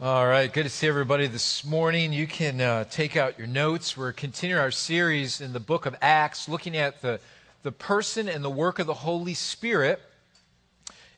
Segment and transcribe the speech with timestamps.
[0.00, 2.12] All right, good to see everybody this morning.
[2.12, 3.96] You can uh, take out your notes.
[3.96, 7.20] We're continuing our series in the book of Acts, looking at the,
[7.62, 10.02] the person and the work of the Holy Spirit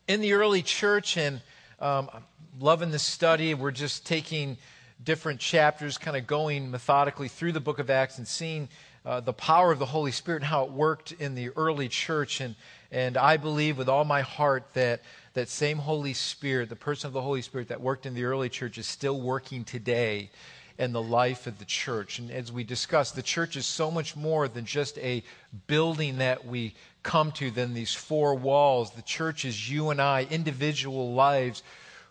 [0.06, 1.16] in the early church.
[1.16, 1.40] And
[1.80, 2.24] um, I'm
[2.60, 3.54] loving this study.
[3.54, 4.58] We're just taking
[5.02, 8.68] different chapters, kind of going methodically through the book of Acts and seeing
[9.06, 12.42] uh, the power of the Holy Spirit and how it worked in the early church.
[12.42, 12.54] And,
[12.90, 15.02] and I believe with all my heart that
[15.34, 18.48] that same Holy Spirit, the person of the Holy Spirit that worked in the early
[18.48, 20.30] church, is still working today
[20.78, 22.18] in the life of the church.
[22.18, 25.22] And as we discussed, the church is so much more than just a
[25.66, 28.90] building that we come to, than these four walls.
[28.92, 31.62] The church is you and I, individual lives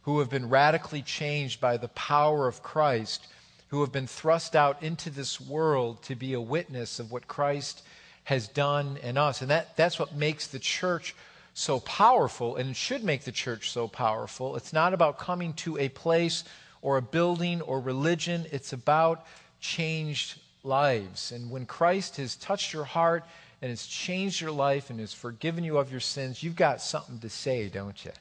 [0.04, 3.28] who have been radically changed by the power of Christ,
[3.70, 7.82] who have been thrust out into this world to be a witness of what Christ
[8.26, 9.42] has done in us.
[9.42, 11.16] And that, that's what makes the church
[11.54, 14.58] so powerful and should make the church so powerful.
[14.58, 16.44] It's not about coming to a place
[16.82, 19.26] or a building or religion, it's about
[19.60, 21.32] changed lives.
[21.32, 23.24] And when Christ has touched your heart
[23.62, 27.20] and has changed your life and has forgiven you of your sins, you've got something
[27.20, 28.12] to say, don't you?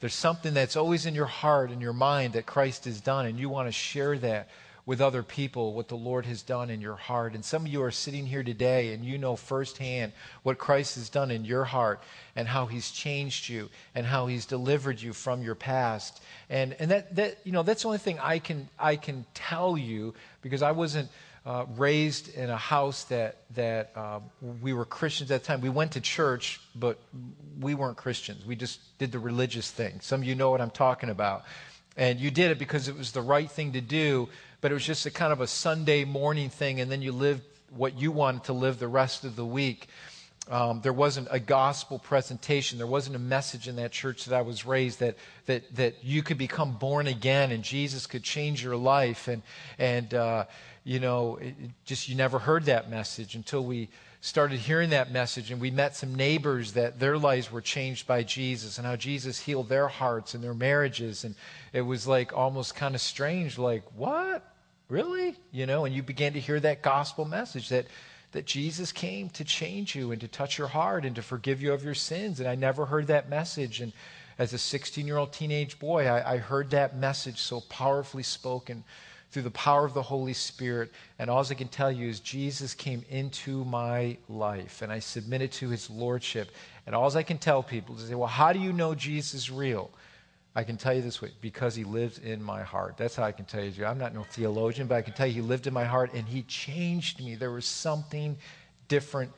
[0.00, 3.38] There's something that's always in your heart and your mind that Christ has done, and
[3.38, 4.48] you want to share that
[4.90, 7.34] with other people what the Lord has done in your heart.
[7.34, 10.10] And some of you are sitting here today and you know firsthand
[10.42, 12.02] what Christ has done in your heart
[12.34, 16.20] and how he's changed you and how he's delivered you from your past.
[16.48, 19.78] And, and that, that, you know, that's the only thing I can, I can tell
[19.78, 21.08] you because I wasn't
[21.46, 24.18] uh, raised in a house that, that uh,
[24.60, 25.60] we were Christians at the time.
[25.60, 26.98] We went to church, but
[27.60, 28.44] we weren't Christians.
[28.44, 30.00] We just did the religious thing.
[30.00, 31.44] Some of you know what I'm talking about.
[31.96, 34.28] And you did it because it was the right thing to do
[34.60, 37.42] but it was just a kind of a Sunday morning thing, and then you lived
[37.70, 39.88] what you wanted to live the rest of the week.
[40.50, 42.76] Um, there wasn't a gospel presentation.
[42.76, 46.22] There wasn't a message in that church that I was raised that, that, that you
[46.22, 49.28] could become born again and Jesus could change your life.
[49.28, 49.42] And,
[49.78, 50.46] and uh,
[50.82, 55.50] you know, it, just you never heard that message until we started hearing that message
[55.50, 59.40] and we met some neighbors that their lives were changed by Jesus and how Jesus
[59.40, 61.24] healed their hearts and their marriages.
[61.24, 61.34] And
[61.72, 64.46] it was like almost kind of strange, like, what?
[64.88, 65.36] Really?
[65.52, 67.86] You know, and you began to hear that gospel message that,
[68.32, 71.72] that Jesus came to change you and to touch your heart and to forgive you
[71.72, 72.40] of your sins.
[72.40, 73.80] And I never heard that message.
[73.80, 73.92] And
[74.38, 78.84] as a 16 year old teenage boy, I, I heard that message so powerfully spoken
[79.30, 80.90] through the power of the Holy Spirit.
[81.18, 85.52] And all I can tell you is Jesus came into my life and I submitted
[85.52, 86.50] to his lordship.
[86.86, 89.50] And all I can tell people is say, well, how do you know Jesus is
[89.50, 89.90] real?
[90.54, 92.96] I can tell you this way because he lives in my heart.
[92.96, 93.86] That's how I can tell you.
[93.86, 96.26] I'm not no theologian, but I can tell you he lived in my heart and
[96.26, 97.36] he changed me.
[97.36, 98.36] There was something
[98.88, 99.30] different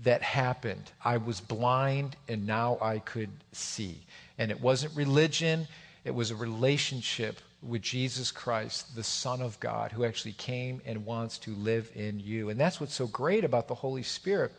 [0.00, 0.92] that happened.
[1.02, 4.02] I was blind and now I could see.
[4.36, 5.66] And it wasn't religion,
[6.04, 11.04] it was a relationship with Jesus Christ, the Son of God, who actually came and
[11.04, 12.50] wants to live in you.
[12.50, 14.52] And that's what's so great about the Holy Spirit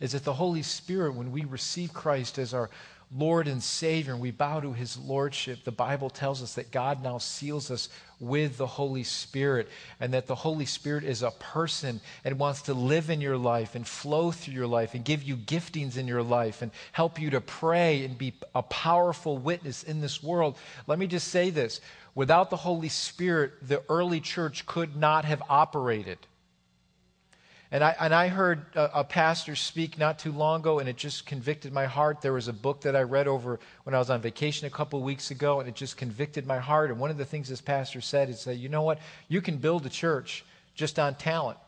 [0.00, 2.70] is that the Holy Spirit, when we receive Christ as our
[3.14, 7.02] Lord and Savior, and we bow to his Lordship, the Bible tells us that God
[7.02, 9.68] now seals us with the Holy Spirit,
[10.00, 13.74] and that the Holy Spirit is a person and wants to live in your life
[13.74, 17.30] and flow through your life and give you giftings in your life and help you
[17.30, 20.56] to pray and be a powerful witness in this world.
[20.86, 21.80] Let me just say this
[22.14, 26.18] without the Holy Spirit, the early church could not have operated.
[27.72, 30.96] And I, and I heard a, a, pastor speak not too long ago, and it
[30.96, 32.20] just convicted my heart.
[32.20, 35.02] There was a book that I read over when I was on vacation a couple
[35.02, 36.90] weeks ago, and it just convicted my heart.
[36.90, 38.98] And one of the things this pastor said is that, you know what?
[39.28, 40.44] You can build a church
[40.76, 41.58] just on talent.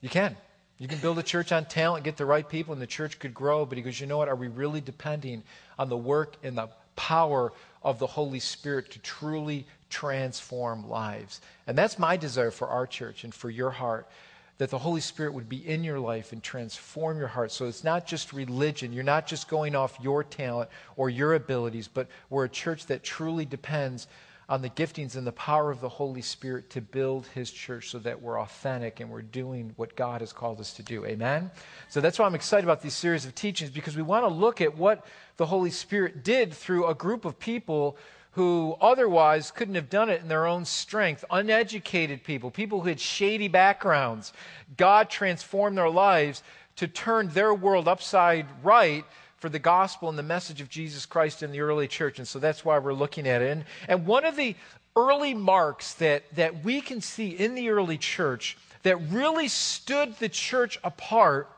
[0.00, 0.36] You can.
[0.78, 3.34] You can build a church on talent, get the right people, and the church could
[3.34, 3.66] grow.
[3.66, 4.28] But he goes, you know what?
[4.28, 5.42] Are we really depending
[5.78, 11.42] on the work and the power of the Holy Spirit to truly transform lives?
[11.66, 14.08] And that's my desire for our church and for your heart
[14.62, 17.50] that the Holy Spirit would be in your life and transform your heart.
[17.50, 18.92] So it's not just religion.
[18.92, 23.02] You're not just going off your talent or your abilities, but we're a church that
[23.02, 24.06] truly depends
[24.48, 27.98] on the giftings and the power of the Holy Spirit to build His church so
[27.98, 31.04] that we're authentic and we're doing what God has called us to do.
[31.06, 31.50] Amen?
[31.88, 34.60] So that's why I'm excited about these series of teachings because we want to look
[34.60, 35.04] at what
[35.38, 37.96] the Holy Spirit did through a group of people
[38.32, 43.00] who otherwise couldn't have done it in their own strength, uneducated people, people who had
[43.00, 44.32] shady backgrounds.
[44.76, 46.42] God transformed their lives
[46.76, 49.04] to turn their world upside right
[49.36, 52.18] for the gospel and the message of Jesus Christ in the early church.
[52.18, 53.50] And so that's why we're looking at it.
[53.50, 54.54] And, and one of the
[54.96, 60.28] early marks that, that we can see in the early church that really stood the
[60.28, 61.50] church apart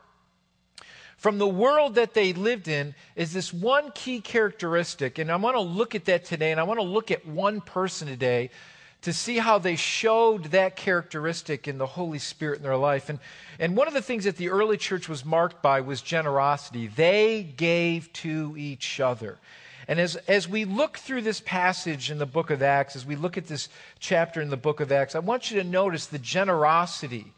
[1.25, 5.19] from the world that they lived in is this one key characteristic.
[5.19, 7.62] And I want to look at that today, and I want to look at one
[7.62, 8.50] person today
[9.00, 13.09] to see how they showed that characteristic in the Holy Spirit in their life.
[13.09, 13.21] And,
[13.59, 16.88] and one of the things that the early church was marked by was generosity.
[16.88, 19.38] They gave to each other.
[19.88, 23.17] And as, as we look through this passage in the book of Acts, as we
[23.17, 26.19] look at this chapter in the book of Acts, I want you to notice the
[26.19, 27.32] generosity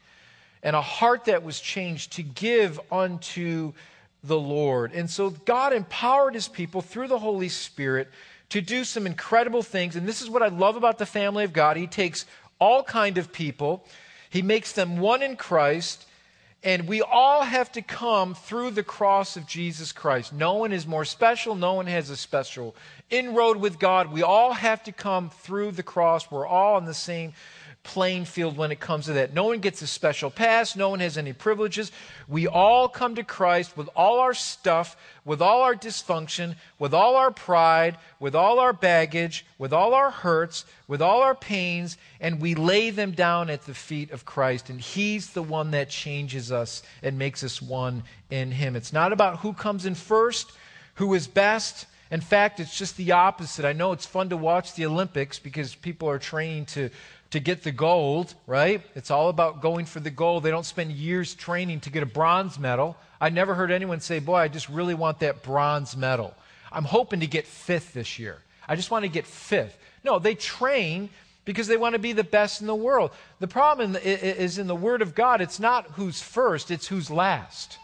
[0.63, 3.73] and a heart that was changed to give unto
[4.23, 4.93] the Lord.
[4.93, 8.09] And so God empowered his people through the Holy Spirit
[8.49, 9.95] to do some incredible things.
[9.95, 11.77] And this is what I love about the family of God.
[11.77, 12.25] He takes
[12.59, 13.85] all kind of people,
[14.29, 16.05] he makes them one in Christ,
[16.63, 20.33] and we all have to come through the cross of Jesus Christ.
[20.33, 22.75] No one is more special, no one has a special
[23.09, 24.11] inroad with God.
[24.11, 26.31] We all have to come through the cross.
[26.31, 27.33] We're all on the same
[27.87, 29.33] playing field when it comes to that.
[29.33, 31.89] No one gets a special pass, no one has any privileges.
[32.27, 37.15] We all come to Christ with all our stuff, with all our dysfunction, with all
[37.15, 42.41] our pride, with all our baggage, with all our hurts, with all our pains, and
[42.41, 44.69] we lay them down at the feet of Christ.
[44.69, 48.75] And He's the one that changes us and makes us one in Him.
[48.75, 50.51] It's not about who comes in first,
[50.95, 51.85] who is best.
[52.09, 53.65] In fact, it's just the opposite.
[53.65, 56.89] I know it's fun to watch the Olympics because people are training to
[57.31, 58.81] to get the gold, right?
[58.95, 60.43] It's all about going for the gold.
[60.43, 62.95] They don't spend years training to get a bronze medal.
[63.19, 66.33] I never heard anyone say, Boy, I just really want that bronze medal.
[66.71, 68.41] I'm hoping to get fifth this year.
[68.67, 69.77] I just want to get fifth.
[70.03, 71.09] No, they train
[71.45, 73.11] because they want to be the best in the world.
[73.39, 77.77] The problem is in the Word of God, it's not who's first, it's who's last.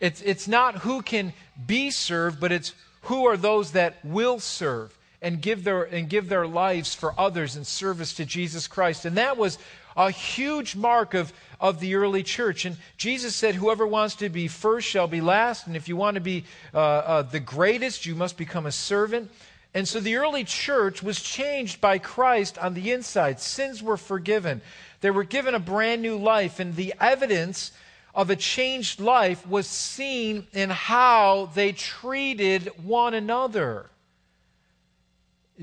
[0.00, 1.32] It's, it's not who can
[1.66, 6.28] be served, but it's who are those that will serve and give their and give
[6.28, 9.04] their lives for others in service to Jesus Christ.
[9.04, 9.58] And that was
[9.98, 12.64] a huge mark of, of the early church.
[12.64, 15.66] And Jesus said, Whoever wants to be first shall be last.
[15.66, 19.30] And if you want to be uh, uh, the greatest, you must become a servant.
[19.74, 23.40] And so the early church was changed by Christ on the inside.
[23.40, 24.62] Sins were forgiven,
[25.00, 26.60] they were given a brand new life.
[26.60, 27.72] And the evidence
[28.14, 33.90] of a changed life was seen in how they treated one another.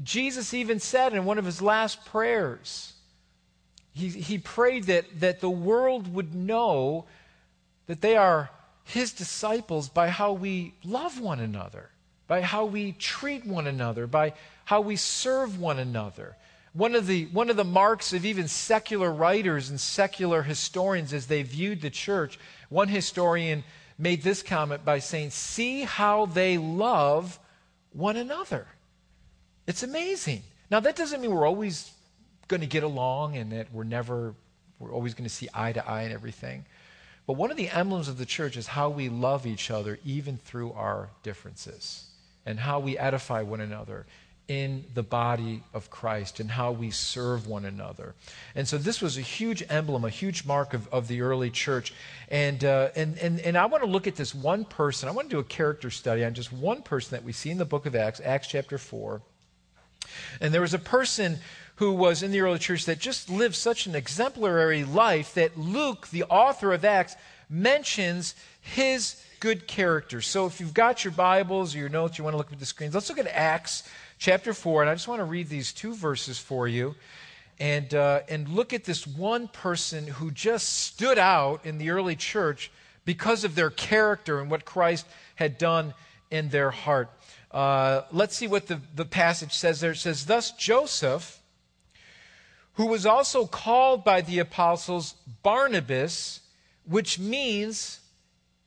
[0.04, 2.94] Jesus even said in one of his last prayers,
[3.94, 7.06] he, he prayed that, that the world would know
[7.88, 8.50] that they are
[8.84, 11.90] his disciples by how we love one another,
[12.28, 14.34] by how we treat one another, by
[14.66, 16.36] how we serve one another.
[16.74, 21.28] One of, the, one of the marks of even secular writers and secular historians as
[21.28, 22.38] they viewed the church,
[22.68, 23.64] one historian
[23.98, 27.40] made this comment by saying, See how they love
[27.94, 28.68] one another.
[29.68, 30.44] It's amazing.
[30.70, 31.92] Now, that doesn't mean we're always
[32.48, 34.36] going to get along and that we're never,
[34.80, 36.66] we're always going to see eye to eye and everything.
[37.28, 40.38] But one of the emblems of the church is how we love each other even
[40.38, 42.08] through our differences
[42.46, 44.06] and how we edify one another
[44.48, 48.14] in the body of Christ and how we serve one another.
[48.54, 51.96] And so this was a huge emblem, a huge mark of, of the early church.
[52.30, 55.10] And, uh, and, and, and I want to look at this one person.
[55.10, 57.58] I want to do a character study on just one person that we see in
[57.58, 59.20] the book of Acts, Acts chapter 4.
[60.42, 61.40] And there was a person
[61.76, 66.08] who was in the early church that just lived such an exemplary life that Luke,
[66.08, 67.16] the author of Acts,
[67.50, 70.22] mentions his good character.
[70.22, 72.66] So if you've got your Bibles or your notes, you want to look at the
[72.66, 73.84] screens, let's look at Acts
[74.18, 74.82] chapter 4.
[74.82, 76.96] And I just want to read these two verses for you
[77.60, 82.16] and, uh, and look at this one person who just stood out in the early
[82.16, 82.72] church
[83.06, 85.06] because of their character and what Christ
[85.36, 85.94] had done
[86.32, 87.10] in their heart.
[87.56, 89.92] Uh, let's see what the, the passage says there.
[89.92, 91.40] It says, Thus Joseph,
[92.74, 96.42] who was also called by the apostles Barnabas,
[96.86, 98.02] which means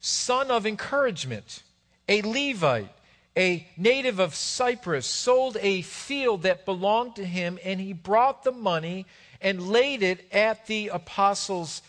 [0.00, 1.62] son of encouragement,
[2.08, 2.88] a Levite,
[3.36, 8.52] a native of Cyprus, sold a field that belonged to him, and he brought the
[8.52, 9.04] money
[9.42, 11.82] and laid it at the apostles'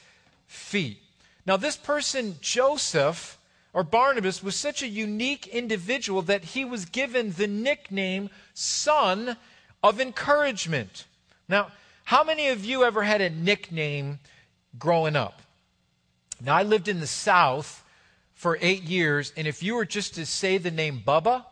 [0.47, 0.99] feet.
[1.45, 3.38] Now, this person, Joseph,
[3.73, 9.37] or Barnabas was such a unique individual that he was given the nickname Son
[9.83, 11.05] of Encouragement.
[11.47, 11.71] Now,
[12.05, 14.19] how many of you ever had a nickname
[14.77, 15.41] growing up?
[16.41, 17.83] Now, I lived in the South
[18.33, 21.45] for eight years, and if you were just to say the name Bubba,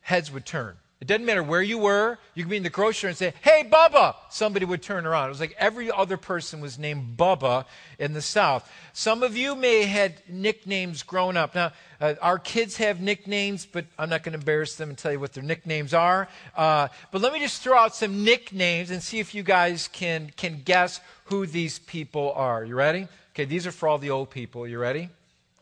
[0.00, 0.76] heads would turn.
[1.00, 2.18] It doesn't matter where you were.
[2.34, 4.14] You could be in the grocery store and say, Hey, Bubba!
[4.30, 5.26] Somebody would turn around.
[5.26, 7.66] It was like every other person was named Bubba
[7.98, 8.70] in the South.
[8.94, 11.54] Some of you may have had nicknames growing up.
[11.54, 15.12] Now, uh, our kids have nicknames, but I'm not going to embarrass them and tell
[15.12, 16.28] you what their nicknames are.
[16.56, 20.32] Uh, but let me just throw out some nicknames and see if you guys can,
[20.36, 22.64] can guess who these people are.
[22.64, 23.06] You ready?
[23.34, 24.66] Okay, these are for all the old people.
[24.66, 25.10] You ready?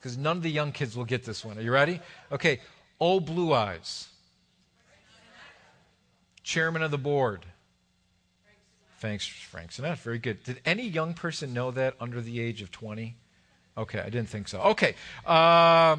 [0.04, 1.56] because none of the young kids will get this one.
[1.56, 1.98] Are you ready?
[2.30, 2.60] Okay.
[3.00, 4.08] Old Blue Eyes.
[6.44, 7.46] Chairman of the board.
[9.00, 9.96] Thanks, Frank Sinatra.
[9.98, 10.44] Very good.
[10.44, 13.16] Did any young person know that under the age of 20?
[13.76, 14.60] Okay, I didn't think so.
[14.60, 14.94] Okay.
[15.26, 15.96] Uh,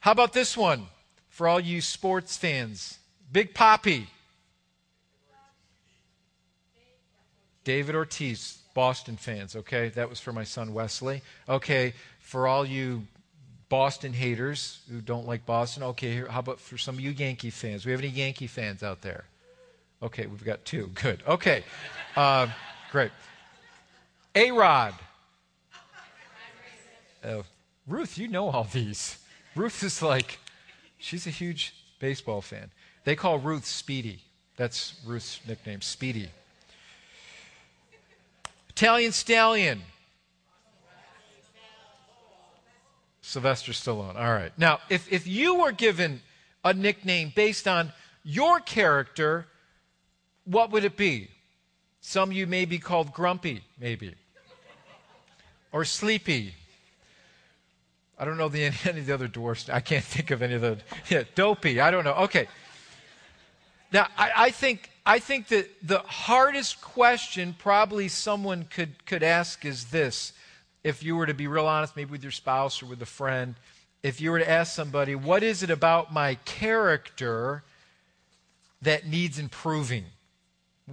[0.00, 0.86] how about this one
[1.28, 2.98] for all you sports fans?
[3.30, 4.06] Big Papi.
[7.62, 9.90] David Ortiz, Boston fans, okay?
[9.90, 11.22] That was for my son Wesley.
[11.48, 13.06] Okay, for all you
[13.68, 17.84] Boston haters who don't like Boston, okay, how about for some of you Yankee fans?
[17.84, 19.24] We have any Yankee fans out there?
[20.02, 20.86] Okay, we've got two.
[20.94, 21.22] Good.
[21.26, 21.64] Okay,
[22.16, 22.48] uh,
[22.90, 23.10] great.
[24.34, 24.94] A Rod.
[27.22, 27.42] Uh,
[27.86, 29.18] Ruth, you know all these.
[29.54, 30.38] Ruth is like,
[30.98, 32.70] she's a huge baseball fan.
[33.04, 34.20] They call Ruth Speedy.
[34.56, 36.28] That's Ruth's nickname, Speedy.
[38.68, 39.82] Italian Stallion.
[43.20, 44.16] Sylvester Stallone.
[44.16, 44.52] All right.
[44.56, 46.20] Now, if, if you were given
[46.64, 47.92] a nickname based on
[48.24, 49.46] your character,
[50.50, 51.28] what would it be?
[52.00, 54.14] Some you may be called Grumpy, maybe,
[55.72, 56.54] or Sleepy,
[58.20, 59.70] I don't know the, any of the other dwarfs.
[59.70, 60.78] I can't think of any of the.
[61.08, 61.80] Yeah, dopey.
[61.80, 62.12] I don't know.
[62.12, 62.46] Okay.
[63.92, 69.64] Now, I, I, think, I think that the hardest question probably someone could, could ask
[69.64, 70.32] is this.
[70.84, 73.54] If you were to be real honest, maybe with your spouse or with a friend,
[74.02, 77.64] if you were to ask somebody, what is it about my character
[78.80, 80.04] that needs improving?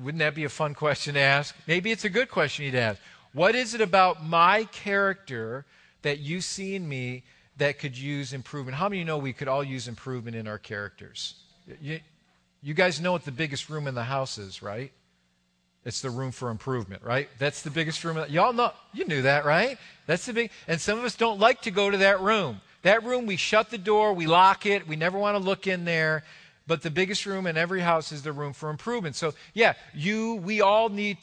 [0.04, 1.56] Wouldn't that be a fun question to ask?
[1.68, 3.00] Maybe it's a good question you'd ask.
[3.34, 5.66] What is it about my character
[6.02, 7.24] that you see in me
[7.58, 8.78] that could use improvement?
[8.78, 11.36] How many of you know we could all use improvement in our characters?
[11.82, 12.00] You,
[12.62, 14.92] you guys know what the biggest room in the house is, right?
[15.86, 17.30] It's the room for improvement, right?
[17.40, 18.24] That's the biggest room.
[18.30, 19.78] Y'all know, you knew that, right?
[20.06, 22.60] That's the big, and some of us don't like to go to that room.
[22.82, 25.86] That room, we shut the door, we lock it, we never want to look in
[25.86, 26.24] there.
[26.68, 29.16] But the biggest room in every house is the room for improvement.
[29.16, 31.18] So, yeah, you, we all need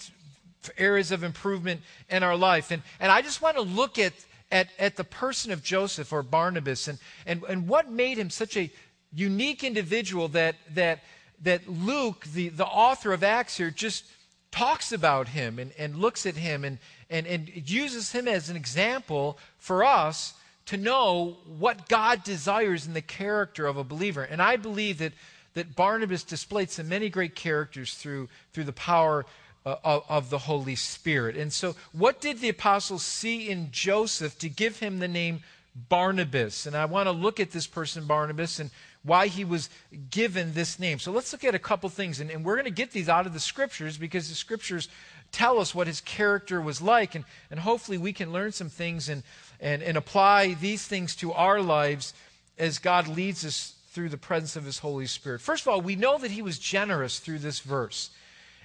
[0.78, 2.70] areas of improvement in our life.
[2.70, 4.14] And, and I just want to look at
[4.50, 8.56] at, at the person of Joseph or Barnabas and, and, and what made him such
[8.56, 8.70] a
[9.12, 11.00] unique individual that, that,
[11.42, 14.04] that Luke, the, the author of Acts here, just
[14.52, 16.78] talks about him and, and looks at him and,
[17.10, 20.34] and, and uses him as an example for us
[20.66, 24.22] to know what God desires in the character of a believer.
[24.22, 25.12] And I believe that,
[25.54, 29.24] that Barnabas displayed some many great characters through, through the power
[29.66, 31.36] uh, of, of the Holy Spirit.
[31.36, 35.42] And so, what did the apostles see in Joseph to give him the name
[35.88, 36.66] Barnabas?
[36.66, 38.70] And I want to look at this person, Barnabas, and
[39.04, 39.70] why he was
[40.10, 40.98] given this name.
[40.98, 42.20] So let's look at a couple things.
[42.20, 44.88] And, and, we're going to get these out of the scriptures because the scriptures
[45.30, 47.14] tell us what his character was like.
[47.14, 49.22] And, and hopefully we can learn some things and,
[49.60, 52.14] and, and apply these things to our lives
[52.58, 55.40] as God leads us through the presence of his Holy Spirit.
[55.40, 58.10] First of all, we know that he was generous through this verse.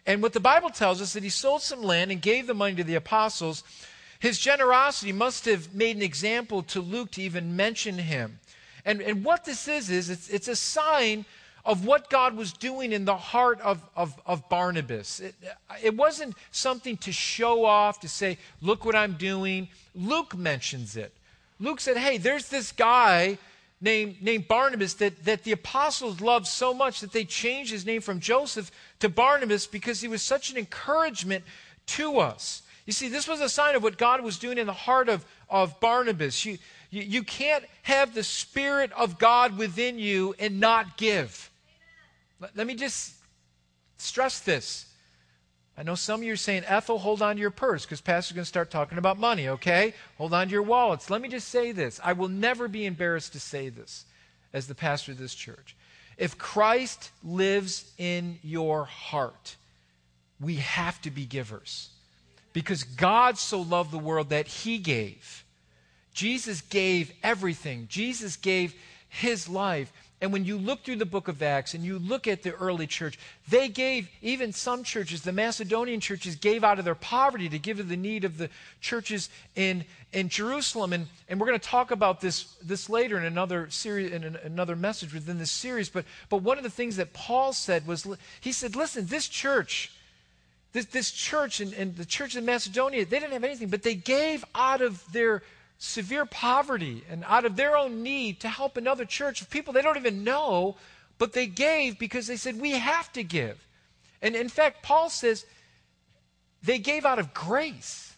[0.07, 2.75] And what the Bible tells us that he sold some land and gave the money
[2.75, 3.63] to the apostles.
[4.19, 8.39] His generosity must have made an example to Luke to even mention him.
[8.85, 11.25] And, and what this is, is it's, it's a sign
[11.63, 15.19] of what God was doing in the heart of, of, of Barnabas.
[15.19, 15.35] It,
[15.83, 19.67] it wasn't something to show off, to say, look what I'm doing.
[19.93, 21.13] Luke mentions it.
[21.59, 23.37] Luke said, hey, there's this guy
[23.81, 28.01] named, named Barnabas that, that the apostles loved so much that they changed his name
[28.01, 31.43] from Joseph to Barnabas because he was such an encouragement
[31.87, 32.61] to us.
[32.85, 35.25] You see, this was a sign of what God was doing in the heart of,
[35.49, 36.43] of Barnabas.
[36.43, 36.57] You,
[36.89, 41.49] you, you can't have the Spirit of God within you and not give.
[42.39, 43.13] Let, let me just
[43.97, 44.88] stress this.
[45.79, 48.35] I know some of you are saying, Ethel, hold on to your purse because Pastor's
[48.35, 49.93] going to start talking about money, okay?
[50.17, 51.09] Hold on to your wallets.
[51.09, 52.01] Let me just say this.
[52.03, 54.03] I will never be embarrassed to say this
[54.51, 55.77] as the pastor of this church.
[56.17, 59.55] If Christ lives in your heart,
[60.41, 61.91] we have to be givers
[62.51, 65.45] because God so loved the world that he gave.
[66.13, 68.75] Jesus gave everything, Jesus gave
[69.07, 69.93] his life.
[70.21, 72.87] And when you look through the book of Acts and you look at the early
[72.87, 77.57] church, they gave, even some churches, the Macedonian churches, gave out of their poverty to
[77.57, 78.49] give to the need of the
[78.81, 80.91] churches in, in Jerusalem.
[80.91, 84.75] And, and we're going to talk about this, this later in another series, in another
[84.75, 85.87] message within this series.
[85.87, 88.05] But, but one of the things that Paul said was,
[88.41, 89.89] he said, listen, this church,
[90.73, 93.95] this, this church and, and the church in Macedonia, they didn't have anything, but they
[93.95, 95.43] gave out of their
[95.79, 99.81] severe poverty and out of their own need to help another church of people they
[99.81, 100.75] don't even know,
[101.17, 103.65] but they gave because they said, We have to give.
[104.21, 105.45] And in fact, Paul says
[106.61, 108.13] they gave out of grace.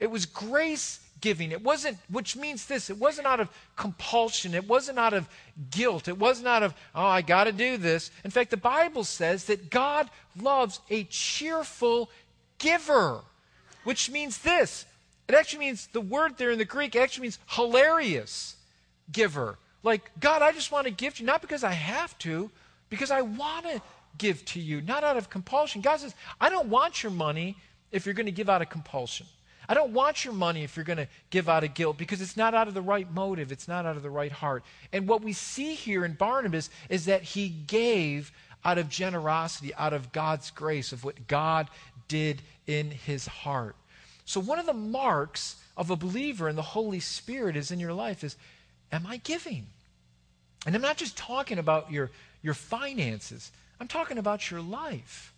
[0.00, 1.52] It was grace giving.
[1.52, 4.52] It wasn't, which means this, it wasn't out of compulsion.
[4.54, 5.28] It wasn't out of
[5.70, 6.08] guilt.
[6.08, 8.10] It wasn't out of, oh, I got to do this.
[8.24, 12.10] In fact, the Bible says that God loves a cheerful
[12.58, 13.20] giver,
[13.84, 14.84] which means this.
[15.28, 18.56] It actually means, the word there in the Greek actually means hilarious
[19.10, 19.58] giver.
[19.82, 22.50] Like, God, I just want to give to you, not because I have to,
[22.90, 23.82] because I want to
[24.18, 25.80] give to you, not out of compulsion.
[25.80, 27.56] God says, I don't want your money
[27.90, 29.26] if you're going to give out of compulsion.
[29.68, 32.36] I don't want your money if you're going to give out of guilt because it's
[32.36, 34.62] not out of the right motive, it's not out of the right heart.
[34.92, 38.30] And what we see here in Barnabas is that he gave
[38.64, 41.68] out of generosity, out of God's grace, of what God
[42.08, 43.76] did in his heart.
[44.24, 47.92] So, one of the marks of a believer in the Holy Spirit is in your
[47.92, 48.36] life is,
[48.92, 49.66] am I giving?
[50.66, 52.10] And I'm not just talking about your,
[52.42, 55.32] your finances, I'm talking about your life.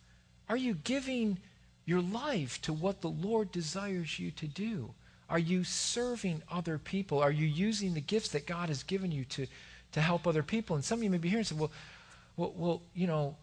[0.48, 1.38] Are you giving
[1.84, 4.90] your life to what the Lord desires you to do?
[5.28, 7.18] Are you serving other people?
[7.20, 9.46] Are you using the gifts that God has given you to,
[9.92, 10.76] to help other people?
[10.76, 11.72] And some of you may be here and say, well,
[12.36, 13.36] well, well, you know,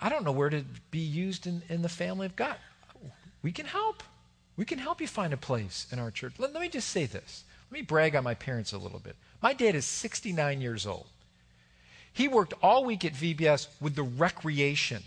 [0.00, 2.56] I don't know where to be used in, in the family of God.
[3.42, 4.02] We can help.
[4.56, 6.34] We can help you find a place in our church.
[6.38, 7.44] Let, let me just say this.
[7.70, 9.16] Let me brag on my parents a little bit.
[9.42, 11.06] My dad is 69 years old.
[12.12, 15.02] He worked all week at VBS with the recreation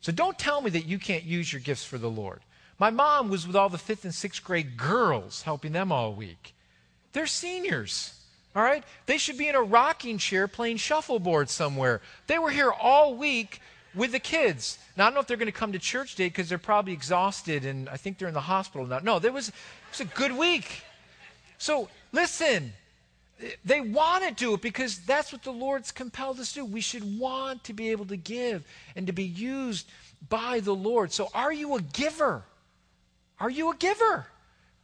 [0.00, 2.40] so don't tell me that you can't use your gifts for the Lord.
[2.78, 6.54] My mom was with all the fifth and sixth grade girls, helping them all week.
[7.12, 8.18] They're seniors,
[8.56, 8.82] all right?
[9.04, 12.00] They should be in a rocking chair playing shuffleboard somewhere.
[12.26, 13.60] They were here all week
[13.94, 14.78] with the kids.
[14.96, 16.92] Now, I don't know if they're going to come to church today because they're probably
[16.92, 19.00] exhausted and I think they're in the hospital now.
[19.00, 19.54] No, there was, it
[19.90, 20.82] was a good week.
[21.58, 22.72] So listen,
[23.64, 26.64] they want to do it because that's what the Lord's compelled us to do.
[26.64, 28.64] We should want to be able to give
[28.96, 29.88] and to be used
[30.28, 31.12] by the Lord.
[31.12, 32.44] So, are you a giver?
[33.38, 34.26] Are you a giver?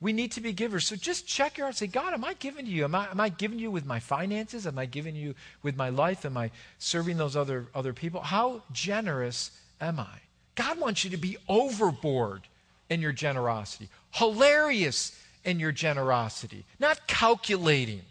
[0.00, 0.86] We need to be givers.
[0.86, 1.76] So just check your heart.
[1.76, 2.84] Say, God, am I giving to you?
[2.84, 4.66] Am I, am I giving you with my finances?
[4.66, 6.26] Am I giving you with my life?
[6.26, 8.20] Am I serving those other, other people?
[8.20, 10.20] How generous am I?
[10.54, 12.42] God wants you to be overboard
[12.90, 18.02] in your generosity, hilarious in your generosity, not calculating.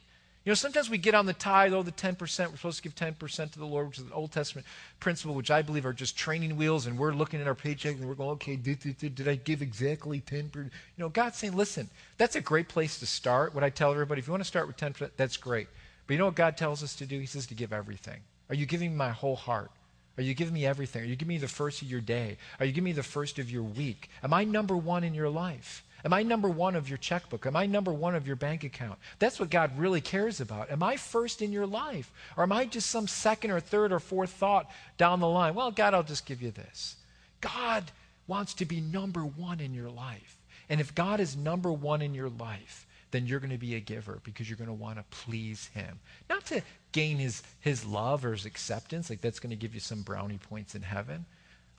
[0.45, 2.93] You know, sometimes we get on the tithe, oh, the 10%, we're supposed to give
[2.93, 4.67] 10% to the Lord, which is an Old Testament
[4.99, 8.07] principle, which I believe are just training wheels, and we're looking at our paycheck and
[8.07, 10.55] we're going, okay, did, did, did I give exactly 10%?
[10.55, 13.55] You know, God's saying, listen, that's a great place to start.
[13.55, 15.67] What I tell everybody, if you want to start with 10%, that's great.
[16.05, 17.19] But you know what God tells us to do?
[17.19, 18.21] He says to give everything.
[18.49, 19.71] Are you giving me my whole heart?
[20.17, 21.01] Are you giving me everything?
[21.01, 22.37] Are you giving me the first of your day?
[22.59, 24.11] Are you giving me the first of your week?
[24.21, 25.83] Am I number one in your life?
[26.05, 27.47] Am I number one of your checkbook?
[27.47, 28.99] Am I number one of your bank account?
[29.17, 30.69] That's what God really cares about.
[30.69, 32.11] Am I first in your life?
[32.37, 35.55] Or am I just some second or third or fourth thought down the line?
[35.55, 36.95] Well, God, I'll just give you this.
[37.41, 37.85] God
[38.27, 40.37] wants to be number one in your life.
[40.69, 43.79] And if God is number one in your life, then you're going to be a
[43.79, 45.99] giver because you're going to want to please him.
[46.29, 49.79] Not to gain his, his love or his acceptance, like that's going to give you
[49.79, 51.25] some brownie points in heaven.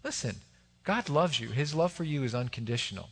[0.02, 0.36] Listen,
[0.82, 1.48] God loves you.
[1.48, 3.10] His love for you is unconditional.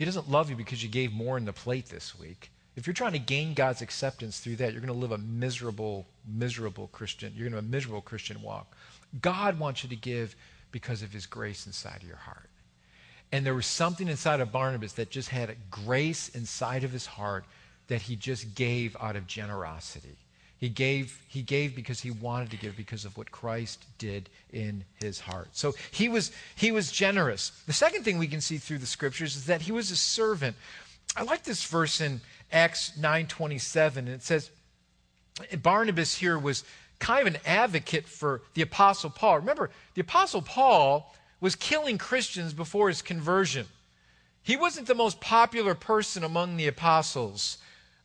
[0.00, 2.50] He doesn't love you because you gave more in the plate this week.
[2.74, 6.06] If you're trying to gain God's acceptance through that, you're going to live a miserable,
[6.26, 7.34] miserable Christian.
[7.36, 8.74] You're going to have a miserable Christian walk.
[9.20, 10.36] God wants you to give
[10.72, 12.48] because of his grace inside of your heart.
[13.30, 17.44] And there was something inside of Barnabas that just had grace inside of his heart
[17.88, 20.16] that he just gave out of generosity.
[20.60, 24.84] He gave, he gave because he wanted to give because of what Christ did in
[24.96, 25.48] his heart.
[25.52, 27.50] So he was, he was generous.
[27.66, 30.54] The second thing we can see through the scriptures is that he was a servant.
[31.16, 32.20] I like this verse in
[32.52, 33.96] Acts 9.27.
[33.96, 34.50] And it says,
[35.62, 36.62] Barnabas here was
[36.98, 39.38] kind of an advocate for the Apostle Paul.
[39.38, 43.66] Remember, the Apostle Paul was killing Christians before his conversion.
[44.42, 47.56] He wasn't the most popular person among the apostles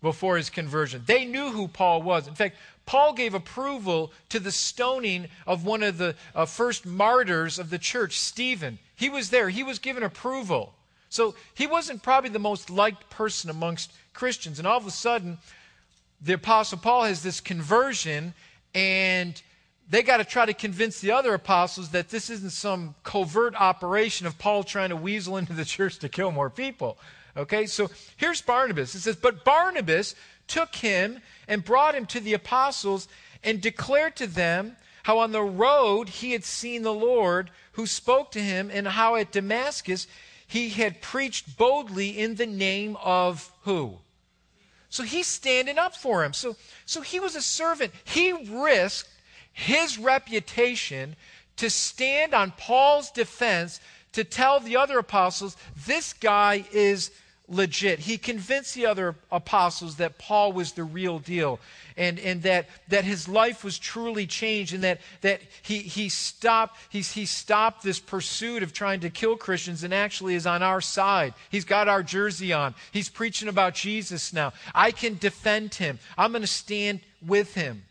[0.02, 1.04] before his conversion.
[1.06, 2.28] They knew who Paul was.
[2.28, 7.58] In fact, Paul gave approval to the stoning of one of the uh, first martyrs
[7.58, 8.80] of the church, Stephen.
[8.96, 10.74] He was there, he was given approval.
[11.10, 14.60] So he wasn't probably the most liked person amongst Christians.
[14.60, 15.38] And all of a sudden,
[16.22, 18.34] the Apostle Paul has this conversion,
[18.74, 19.42] and
[19.90, 24.26] they got to try to convince the other apostles that this isn't some covert operation
[24.28, 26.98] of Paul trying to weasel into the church to kill more people.
[27.38, 28.96] Okay, so here's Barnabas.
[28.96, 30.16] It says, But Barnabas
[30.48, 33.08] took him and brought him to the apostles
[33.44, 38.32] and declared to them how on the road he had seen the Lord who spoke
[38.32, 40.08] to him, and how at Damascus
[40.48, 43.98] he had preached boldly in the name of who?
[44.90, 46.32] So he's standing up for him.
[46.32, 47.92] So, so he was a servant.
[48.06, 49.10] He risked
[49.52, 51.18] his reputation
[51.58, 53.82] to stand on Paul's defense
[54.14, 57.12] to tell the other apostles, this guy is
[57.48, 58.00] legit.
[58.00, 61.60] He convinced the other apostles that Paul was the real deal
[61.98, 66.78] and, and that, that his life was truly changed and that, that he, he, stopped,
[66.90, 70.82] he, he stopped this pursuit of trying to kill Christians and actually is on our
[70.82, 71.34] side.
[71.50, 72.76] He's got our jersey on.
[72.92, 74.54] He's preaching about Jesus now.
[74.74, 76.00] I can defend him.
[76.18, 77.84] I'm going to stand with him.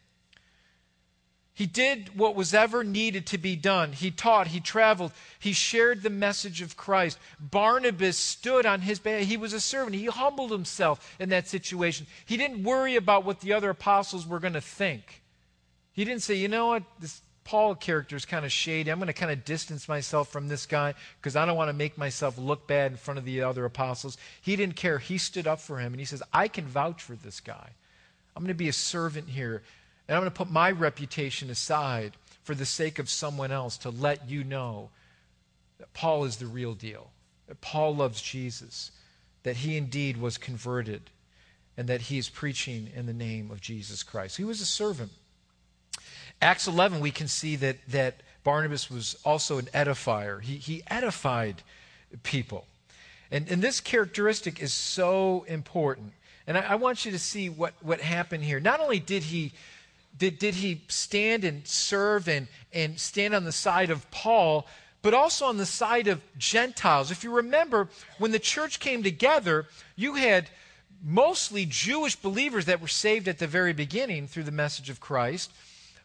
[1.57, 3.93] He did what was ever needed to be done.
[3.93, 7.17] He taught, he traveled, he shared the message of Christ.
[7.39, 9.23] Barnabas stood on his behalf.
[9.23, 9.95] He was a servant.
[9.95, 12.09] He humbled himself in that situation.
[12.27, 15.23] He didn't worry about what the other apostles were going to think.
[15.93, 18.91] He didn't say, you know what, this Paul character is kind of shady.
[18.91, 21.75] I'm going to kind of distance myself from this guy because I don't want to
[21.75, 24.19] make myself look bad in front of the other apostles.
[24.41, 24.99] He didn't care.
[24.99, 27.71] He stood up for him and he says, I can vouch for this guy.
[28.35, 29.63] I'm going to be a servant here.
[30.09, 32.13] And I'm going to put my reputation aside
[32.43, 34.91] for the sake of someone else to let you know
[35.79, 37.11] that Paul is the real deal,
[37.49, 38.91] that Paul loves Jesus,
[39.43, 41.11] that he indeed was converted,
[41.77, 44.37] and that he is preaching in the name of Jesus Christ.
[44.37, 45.11] He was a servant.
[46.41, 50.43] Acts 11, we can see that, that Barnabas was also an edifier.
[50.43, 51.63] He, he edified
[52.23, 52.67] people.
[53.31, 56.13] And, and this characteristic is so important.
[56.47, 58.61] And I, I want you to see what, what happened here.
[58.61, 59.53] Not only did he
[60.17, 64.67] did, did he stand and serve and, and stand on the side of Paul,
[65.03, 67.11] but also on the side of Gentiles.
[67.11, 70.49] If you remember, when the church came together, you had
[71.05, 75.53] mostly Jewish believers that were saved at the very beginning through the message of Christ.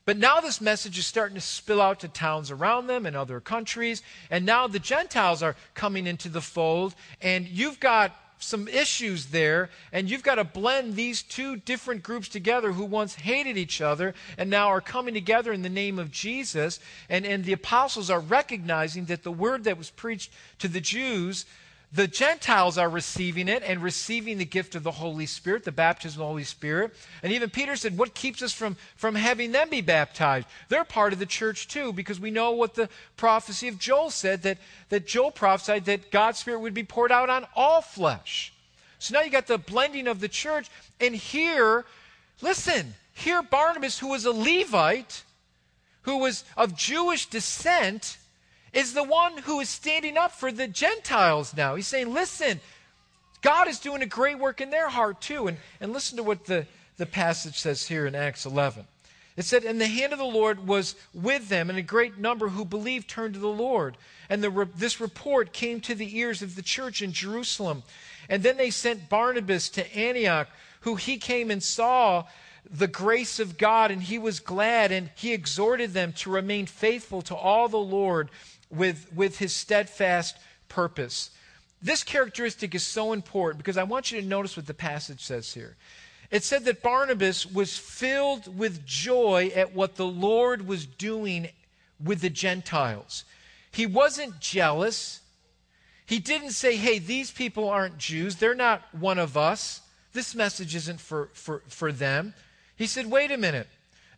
[0.06, 3.40] But now this message is starting to spill out to towns around them and other
[3.40, 4.02] countries.
[4.32, 6.96] And now the Gentiles are coming into the fold.
[7.22, 12.30] And you've got some issues there, and you've got to blend these two different groups
[12.30, 16.12] together who once hated each other and now are coming together in the name of
[16.12, 16.80] Jesus.
[17.10, 21.46] And, and the apostles are recognizing that the word that was preached to the Jews
[21.92, 26.22] the Gentiles are receiving it and receiving the gift of the Holy Spirit, the baptism
[26.22, 26.94] of the Holy Spirit.
[27.24, 30.48] And even Peter said, What keeps us from, from having them be baptized?
[30.68, 34.44] They're part of the church too, because we know what the prophecy of Joel said
[34.44, 38.54] that, that Joel prophesied that God's Spirit would be poured out on all flesh.
[39.00, 40.70] So now you got the blending of the church.
[41.02, 41.86] And here,
[42.42, 45.24] listen, here Barnabas, who was a Levite,
[46.04, 48.19] who was of Jewish descent,
[48.74, 51.76] is the one who is standing up for the Gentiles now.
[51.76, 52.60] He's saying, listen,
[53.42, 55.48] God is doing a great work in their heart too.
[55.48, 56.66] And, and listen to what the,
[56.98, 58.86] the passage says here in Acts 11.
[59.38, 62.50] It said, And the hand of the Lord was with them, and a great number
[62.50, 63.96] who believed turned to the Lord.
[64.30, 67.84] And the, this report came to the ears of the church in Jerusalem.
[68.28, 70.50] And then they sent Barnabas to Antioch,
[70.82, 72.26] who he came and saw
[72.70, 77.22] the grace of God, and he was glad, and he exhorted them to remain faithful
[77.24, 78.30] to all the Lord
[78.70, 81.32] with, with his steadfast purpose.
[81.82, 85.54] This characteristic is so important because I want you to notice what the passage says
[85.54, 85.76] here.
[86.30, 91.50] It said that Barnabas was filled with joy at what the Lord was doing
[92.04, 93.26] with the Gentiles.
[93.72, 95.22] He wasn't jealous.
[96.06, 98.36] He didn't say, hey, these people aren't Jews.
[98.36, 99.82] They're not one of us.
[100.14, 102.34] This message isn't for, for, for them.
[102.76, 103.68] He said, wait a minute.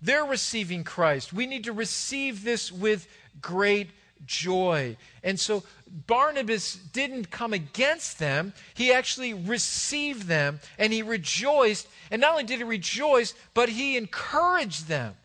[0.02, 1.32] They're receiving Christ.
[1.32, 3.08] We need to receive this with
[3.42, 3.90] great
[4.26, 4.98] joy.
[5.24, 5.64] And so
[6.08, 11.88] Barnabas didn't come against them, he actually received them and he rejoiced.
[12.10, 15.16] And not only did he rejoice, but he encouraged them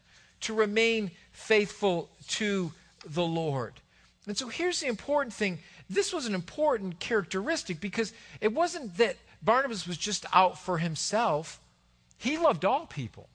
[0.41, 2.73] to remain faithful to
[3.05, 3.75] the Lord.
[4.27, 9.17] And so here's the important thing this was an important characteristic because it wasn't that
[9.43, 11.61] Barnabas was just out for himself,
[12.19, 13.29] he loved all people.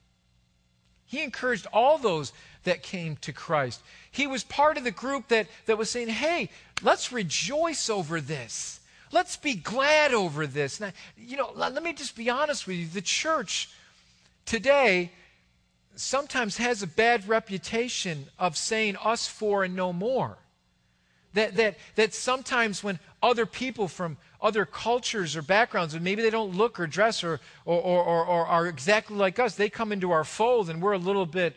[1.06, 2.32] He encouraged all those
[2.64, 3.82] that came to Christ.
[4.12, 6.50] He was part of the group that, that was saying, hey,
[6.82, 8.80] let's rejoice over this.
[9.12, 10.80] Let's be glad over this.
[10.80, 12.88] Now, you know, let, let me just be honest with you.
[12.88, 13.70] The church
[14.46, 15.12] today
[15.96, 20.38] sometimes has a bad reputation of saying us four and no more.
[21.34, 26.30] That, that, that sometimes when other people from other cultures or backgrounds, and maybe they
[26.30, 29.92] don't look or dress or, or, or, or, or are exactly like us, they come
[29.92, 31.56] into our fold and we're a little bit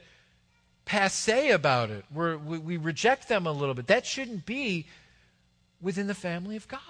[0.85, 2.05] passe about it.
[2.12, 3.87] We're, we, we reject them a little bit.
[3.87, 4.87] That shouldn't be
[5.81, 6.81] within the family of God.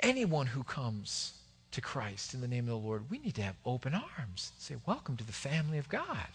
[0.00, 1.34] Anyone who comes
[1.72, 4.52] to Christ in the name of the Lord, we need to have open arms.
[4.58, 6.28] Say, Welcome to the family of God.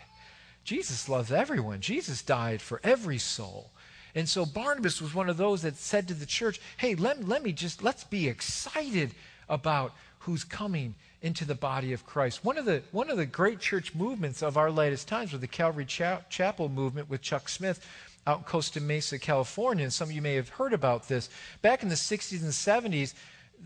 [0.64, 3.72] Jesus loves everyone, Jesus died for every soul.
[4.16, 7.44] And so Barnabas was one of those that said to the church, Hey, let, let
[7.44, 9.12] me just, let's be excited
[9.48, 12.46] about who's coming into the body of Christ.
[12.46, 15.48] One of the, one of the great church movements of our latest times was the
[15.48, 17.86] Calvary Cha- Chapel movement with Chuck Smith
[18.26, 19.84] out in Costa Mesa, California.
[19.84, 21.30] And some of you may have heard about this.
[21.62, 23.14] Back in the 60s and 70s,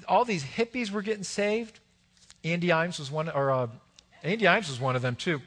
[0.07, 1.79] all these hippies were getting saved.
[2.43, 3.67] Andy Imes was one, or uh,
[4.23, 5.41] Andy Imes was one of them too.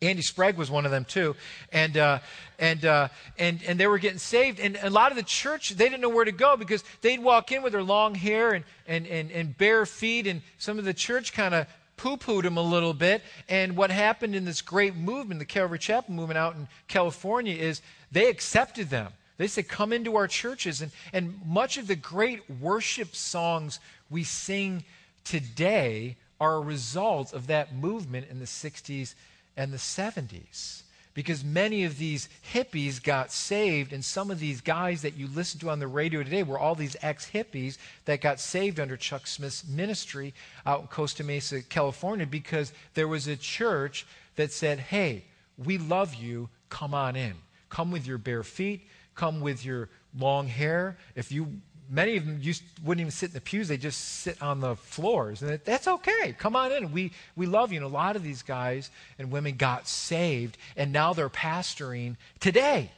[0.00, 1.34] Andy Sprague was one of them too,
[1.72, 2.18] and uh,
[2.58, 3.08] and uh,
[3.38, 4.60] and and they were getting saved.
[4.60, 7.50] And a lot of the church they didn't know where to go because they'd walk
[7.50, 10.94] in with their long hair and and and, and bare feet, and some of the
[10.94, 13.22] church kind of poo-pooed them a little bit.
[13.48, 17.82] And what happened in this great movement, the Calvary Chapel movement out in California, is
[18.12, 19.12] they accepted them.
[19.36, 23.80] They said, "Come into our churches," and and much of the great worship songs
[24.10, 24.84] we sing
[25.24, 29.14] today are a result of that movement in the '60s
[29.58, 30.82] and the 70s.
[31.12, 35.58] Because many of these hippies got saved, and some of these guys that you listen
[35.60, 39.26] to on the radio today were all these ex hippies that got saved under Chuck
[39.26, 40.32] Smith's ministry
[40.64, 45.24] out in Costa Mesa, California, because there was a church that said, Hey,
[45.56, 47.34] we love you, come on in.
[47.68, 50.98] Come with your bare feet, come with your long hair.
[51.16, 54.40] If you many of them used, wouldn't even sit in the pews, they just sit
[54.42, 55.42] on the floors.
[55.42, 56.34] And that's okay.
[56.38, 56.92] Come on in.
[56.92, 57.78] We, we love you.
[57.78, 62.92] And a lot of these guys and women got saved, and now they're pastoring today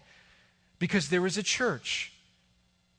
[0.79, 2.13] because there was a church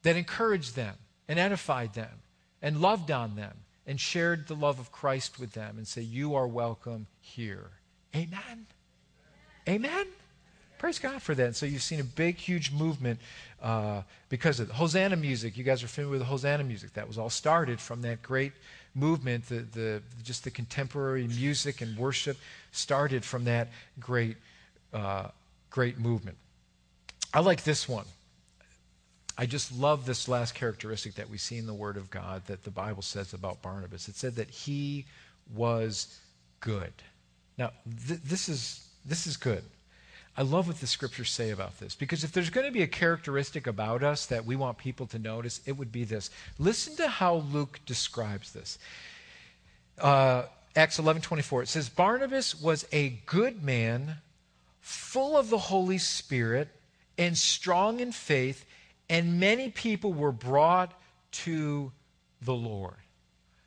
[0.04, 0.96] that encouraged them
[1.28, 2.22] and edified them
[2.62, 3.54] and loved on them
[3.86, 7.72] and shared the love of Christ with them and say, You are welcome here.
[8.16, 8.68] Amen.
[9.68, 10.08] Amen.
[10.82, 11.46] Praise God for that.
[11.46, 13.20] And so you've seen a big, huge movement
[13.62, 15.56] uh, because of the Hosanna music.
[15.56, 16.94] You guys are familiar with the Hosanna music.
[16.94, 18.52] That was all started from that great
[18.96, 19.48] movement.
[19.48, 22.36] The, the, just the contemporary music and worship
[22.72, 23.68] started from that
[24.00, 24.38] great,
[24.92, 25.28] uh,
[25.70, 26.38] great movement.
[27.32, 28.06] I like this one.
[29.38, 32.64] I just love this last characteristic that we see in the Word of God that
[32.64, 34.08] the Bible says about Barnabas.
[34.08, 35.06] It said that he
[35.54, 36.20] was
[36.60, 36.94] good.
[37.60, 37.70] Now,
[38.08, 39.62] th- this, is, this is good.
[40.38, 42.88] I love what the scriptures say about this because if there's going to be a
[42.88, 46.30] characteristic about us that we want people to notice, it would be this.
[46.58, 48.80] Listen to how Luke describes this.
[50.00, 50.44] Uh,
[50.76, 54.16] Acts 11 24, it says, Barnabas was a good man,
[54.80, 56.70] full of the Holy Spirit,
[57.18, 58.66] and strong in faith,
[59.10, 60.94] and many people were brought
[61.32, 61.92] to
[62.42, 62.96] the Lord.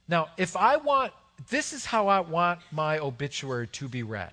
[0.08, 1.12] Now, if I want,
[1.50, 4.32] this is how I want my obituary to be read.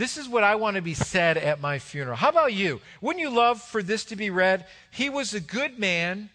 [0.00, 2.16] This is what I want to be said at my funeral.
[2.16, 2.80] How about you?
[3.02, 4.64] Wouldn't you love for this to be read?
[4.90, 6.30] He was a good man,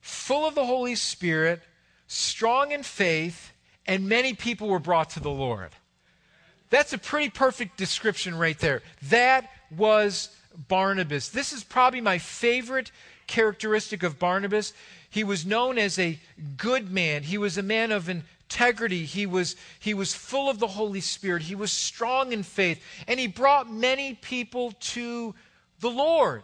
[0.00, 1.60] full of the Holy Spirit,
[2.06, 3.50] strong in faith,
[3.84, 5.70] and many people were brought to the Lord.
[6.70, 8.82] That's a pretty perfect description right there.
[9.08, 10.28] That was
[10.68, 11.30] Barnabas.
[11.30, 12.92] This is probably my favorite
[13.26, 14.72] characteristic of Barnabas.
[15.10, 16.20] He was known as a
[16.56, 17.24] good man.
[17.24, 19.04] He was a man of an integrity.
[19.04, 21.42] He was, he was full of the Holy Spirit.
[21.42, 22.82] He was strong in faith.
[23.06, 25.34] And he brought many people to
[25.80, 26.42] the Lord.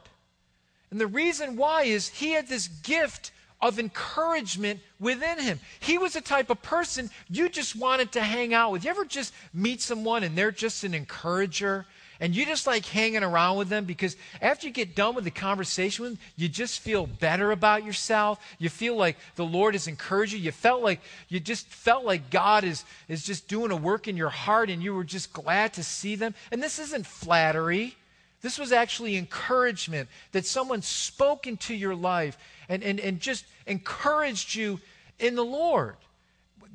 [0.90, 5.58] And the reason why is he had this gift of encouragement within him.
[5.80, 8.84] He was the type of person you just wanted to hang out with.
[8.84, 11.86] You ever just meet someone and they're just an encourager?
[12.20, 15.30] And you just like hanging around with them because after you get done with the
[15.30, 18.38] conversation with them, you just feel better about yourself.
[18.58, 20.38] You feel like the Lord has encouraged you.
[20.38, 24.16] You felt like you just felt like God is, is just doing a work in
[24.16, 26.34] your heart and you were just glad to see them.
[26.52, 27.96] And this isn't flattery.
[28.42, 34.54] This was actually encouragement that someone spoke into your life and, and, and just encouraged
[34.54, 34.80] you
[35.18, 35.96] in the Lord.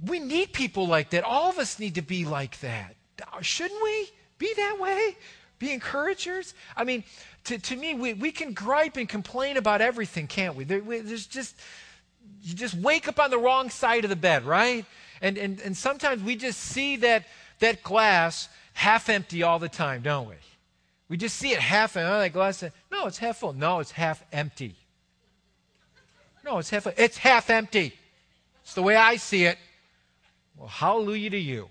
[0.05, 1.23] We need people like that.
[1.23, 2.95] All of us need to be like that.
[3.41, 4.09] Shouldn't we?
[4.39, 5.15] Be that way?
[5.59, 6.55] Be encouragers?
[6.75, 7.03] I mean,
[7.43, 10.63] to, to me, we, we can gripe and complain about everything, can't we?
[10.63, 10.99] There, we?
[10.99, 11.55] There's just,
[12.41, 14.85] you just wake up on the wrong side of the bed, right?
[15.21, 17.25] And, and, and sometimes we just see that,
[17.59, 20.35] that glass half empty all the time, don't we?
[21.09, 22.09] We just see it half empty.
[22.09, 23.53] Oh, that glass, no, it's half full.
[23.53, 24.75] No, it's half empty.
[26.45, 27.93] No, it's half, it's half empty.
[28.63, 29.57] It's the way I see it.
[30.55, 31.69] Well, hallelujah to you.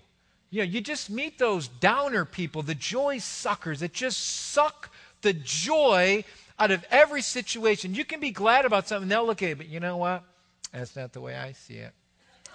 [0.49, 4.89] You know, you just meet those downer people, the joy suckers that just suck
[5.21, 6.23] the joy
[6.57, 7.93] out of every situation.
[7.93, 10.23] You can be glad about something, they'll look at it, but you know what?
[10.71, 11.93] That's not the way I see it.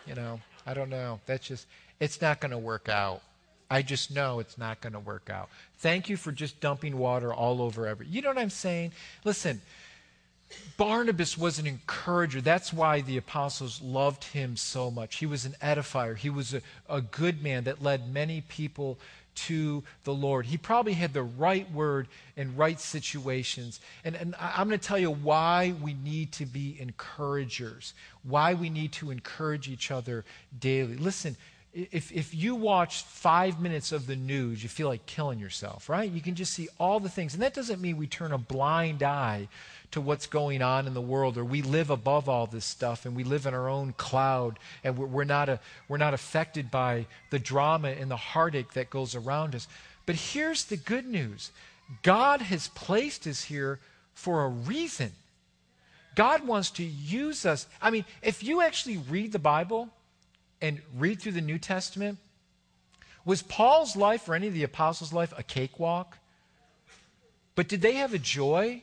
[0.07, 1.21] You know, I don't know.
[1.27, 1.67] That's just,
[2.01, 3.23] it's not going to work out.
[3.71, 5.49] I just know it's not going to work out.
[5.79, 8.07] Thank you for just dumping water all over every.
[8.07, 8.93] You know what I'm saying?
[9.25, 9.61] Listen,
[10.77, 12.41] Barnabas was an encourager.
[12.41, 15.17] That's why the apostles loved him so much.
[15.17, 18.99] He was an edifier, he was a, a good man that led many people
[19.35, 20.47] to the Lord.
[20.47, 23.81] He probably had the right word in right situations.
[24.05, 28.71] And, and I'm going to tell you why we need to be encouragers, why we
[28.71, 30.25] need to encourage each other
[30.59, 30.97] daily.
[30.97, 31.37] Listen,
[31.73, 36.09] if, if you watch five minutes of the news, you feel like killing yourself, right?
[36.09, 37.35] You can just see all the things.
[37.35, 39.49] And that doesn't mean we turn a blind eye
[39.95, 43.17] to what's going on in the world or we live above all this stuff and
[43.17, 47.07] we live in our own cloud and we're, we're, not, a, we're not affected by
[47.31, 49.67] the drama and the heartache that goes around us.
[50.07, 51.51] But here's the good news
[52.03, 53.81] God has placed us here
[54.15, 55.13] for a reason.
[56.15, 57.67] God wants to use us.
[57.83, 59.91] I mean, if you actually read the Bible,
[60.65, 62.17] and read through the New Testament,
[63.27, 66.17] was Paul's life or any of the apostles' life a cakewalk?
[67.55, 68.83] But did they have a joy?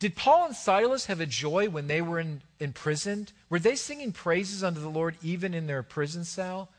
[0.00, 3.32] Did Paul and Silas have a joy when they were in, imprisoned?
[3.50, 6.70] Were they singing praises unto the Lord even in their prison cell?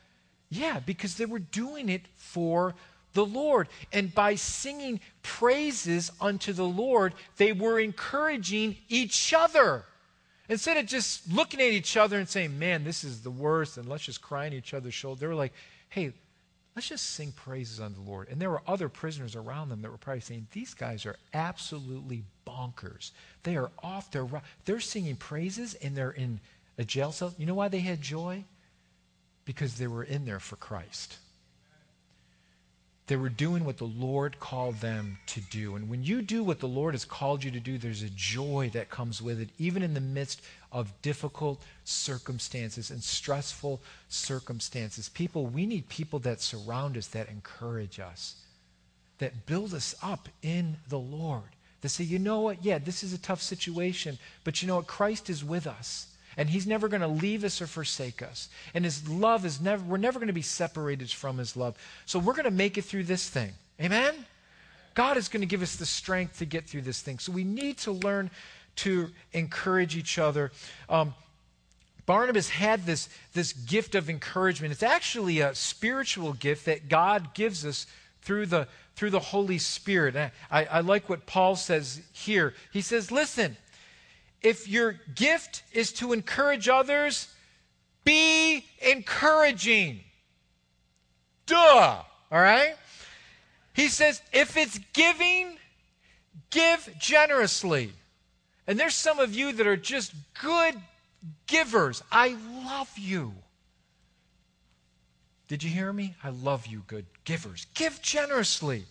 [0.49, 2.73] Yeah, because they were doing it for
[3.13, 3.67] the Lord.
[3.93, 9.85] And by singing praises unto the Lord, they were encouraging each other.
[10.49, 13.87] Instead of just looking at each other and saying, man, this is the worst, and
[13.87, 15.53] let's just cry on each other's shoulder, they were like,
[15.89, 16.11] hey,
[16.75, 18.29] let's just sing praises unto the Lord.
[18.29, 22.23] And there were other prisoners around them that were probably saying, these guys are absolutely
[22.45, 23.11] bonkers.
[23.43, 24.27] They are off their
[24.65, 26.39] They're singing praises and they're in
[26.77, 27.33] a jail cell.
[27.37, 28.43] You know why they had joy?
[29.45, 31.17] Because they were in there for Christ.
[33.07, 35.75] They were doing what the Lord called them to do.
[35.75, 38.69] And when you do what the Lord has called you to do, there's a joy
[38.73, 45.09] that comes with it, even in the midst of difficult circumstances and stressful circumstances.
[45.09, 48.35] People, we need people that surround us, that encourage us,
[49.17, 51.49] that build us up in the Lord.
[51.81, 52.63] That say, you know what?
[52.63, 54.87] Yeah, this is a tough situation, but you know what?
[54.87, 56.07] Christ is with us.
[56.37, 58.47] And he's never going to leave us or forsake us.
[58.73, 61.75] And his love is never, we're never going to be separated from his love.
[62.05, 63.51] So we're going to make it through this thing.
[63.81, 64.13] Amen?
[64.93, 67.19] God is going to give us the strength to get through this thing.
[67.19, 68.29] So we need to learn
[68.77, 70.51] to encourage each other.
[70.87, 71.13] Um,
[72.05, 74.71] Barnabas had this, this gift of encouragement.
[74.71, 77.87] It's actually a spiritual gift that God gives us
[78.21, 78.67] through the,
[79.01, 80.15] through the Holy Spirit.
[80.51, 82.53] I, I like what Paul says here.
[82.71, 83.57] He says, Listen,
[84.43, 87.33] if your gift is to encourage others,
[88.03, 90.01] be encouraging.
[91.47, 92.03] Duh.
[92.31, 92.75] All right?
[93.73, 95.57] He says, if it's giving,
[96.51, 97.93] give generously.
[98.67, 100.75] And there's some of you that are just good
[101.47, 102.03] givers.
[102.11, 102.37] I
[102.67, 103.33] love you.
[105.47, 106.13] Did you hear me?
[106.23, 107.67] I love you, good givers.
[107.73, 108.85] Give generously.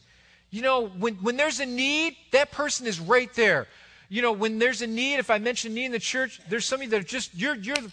[0.51, 3.67] You know, when, when there's a need, that person is right there
[4.11, 6.81] you know, when there's a need, if I mention need in the church, there's some
[6.81, 7.93] of you that just, you're, you're, the,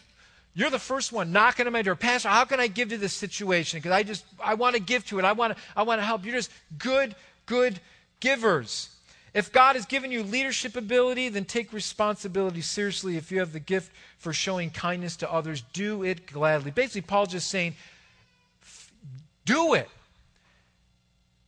[0.56, 1.96] you're the first one knocking on my door.
[1.96, 3.78] Pastor, how can I give to this situation?
[3.78, 5.26] Because I just, I want to give to it.
[5.26, 6.26] I want to, I want to help.
[6.26, 7.80] You're just good, good
[8.20, 8.90] givers.
[9.36, 13.16] If God has given you leadership ability, then take responsibility seriously.
[13.16, 16.72] If you have the gift for showing kindness to others, do it gladly.
[16.72, 17.76] Basically, Paul's just saying,
[19.46, 19.88] do it.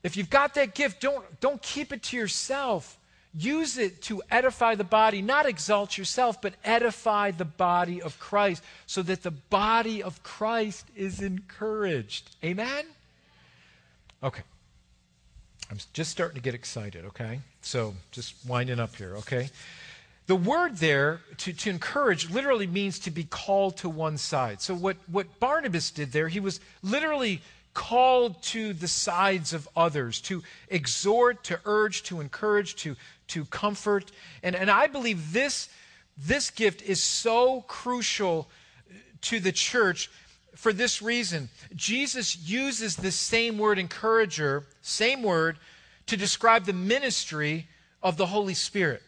[0.04, 2.98] If you've got that gift, don't, don't keep it to yourself.
[3.34, 8.64] Use it to edify the body, not exalt yourself, but edify the body of Christ
[8.88, 12.36] so that the body of Christ is encouraged.
[12.44, 12.86] Amen?
[14.24, 14.42] Okay.
[15.70, 17.42] I'm just starting to get excited, okay?
[17.62, 19.50] So just winding up here, okay?
[20.26, 24.62] The word there, to, to encourage, literally means to be called to one side.
[24.62, 27.42] So what, what Barnabas did there, he was literally
[27.80, 32.94] called to the sides of others, to exhort, to urge, to encourage, to,
[33.28, 34.12] to comfort.
[34.44, 35.70] And, and I believe this,
[36.18, 38.50] this gift is so crucial
[38.90, 40.12] uh, to the church
[40.58, 41.48] for this reason.
[41.74, 45.58] Jesus uses the same word encourager, same word,
[46.08, 47.70] to describe the ministry
[48.04, 49.02] of the Holy Spirit.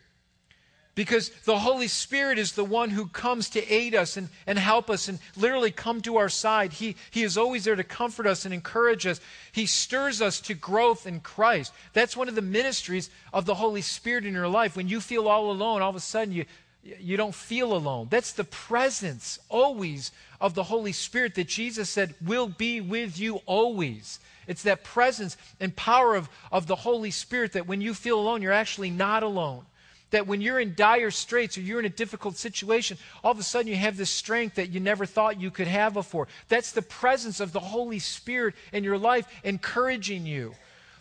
[0.94, 4.90] Because the Holy Spirit is the one who comes to aid us and, and help
[4.90, 6.74] us and literally come to our side.
[6.74, 9.22] He, he is always there to comfort us and encourage us.
[9.54, 11.74] He stirs us to growth in Christ.
[11.94, 14.76] That's one of the ministries of the Holy Spirit in your life.
[14.76, 16.46] When you feel all alone, all of a sudden you,
[16.84, 18.08] you don't feel alone.
[18.10, 23.38] That's the presence always of the Holy Spirit that Jesus said will be with you
[23.46, 24.20] always.
[24.46, 28.42] It's that presence and power of, of the Holy Spirit that when you feel alone,
[28.42, 29.66] you're actually not alone
[30.12, 33.44] that when you're in dire straits or you're in a difficult situation, all of a
[33.44, 36.28] sudden you have this strength that you never thought you could have before.
[36.48, 40.54] That's the presence of the Holy Spirit in your life encouraging you.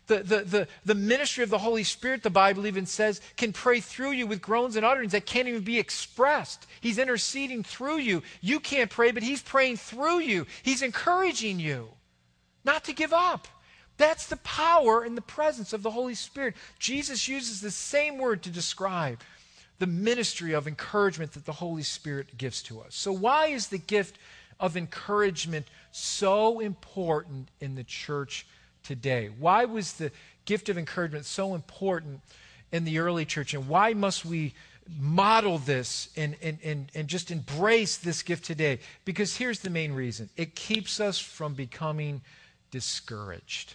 [0.06, 3.78] The, the, the, the ministry of the Holy Spirit, the Bible even says, can pray
[3.78, 6.66] through you with groans and utterings that can't even be expressed.
[6.80, 8.24] He's interceding through you.
[8.40, 10.46] You can't pray, but He's praying through you.
[10.64, 11.90] He's encouraging you
[12.64, 13.46] not to give up.
[14.00, 16.54] That's the power and the presence of the Holy Spirit.
[16.78, 19.20] Jesus uses the same word to describe
[19.78, 22.94] the ministry of encouragement that the Holy Spirit gives to us.
[22.94, 24.16] So, why is the gift
[24.58, 28.46] of encouragement so important in the church
[28.82, 29.28] today?
[29.38, 30.12] Why was the
[30.46, 32.22] gift of encouragement so important
[32.72, 33.52] in the early church?
[33.52, 34.54] And why must we
[34.98, 38.78] model this and, and, and, and just embrace this gift today?
[39.04, 42.22] Because here's the main reason it keeps us from becoming
[42.70, 43.74] discouraged.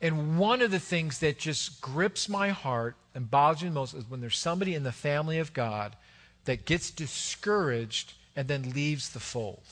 [0.00, 4.08] And one of the things that just grips my heart and bothers me most is
[4.08, 5.96] when there's somebody in the family of God
[6.44, 9.62] that gets discouraged and then leaves the fold.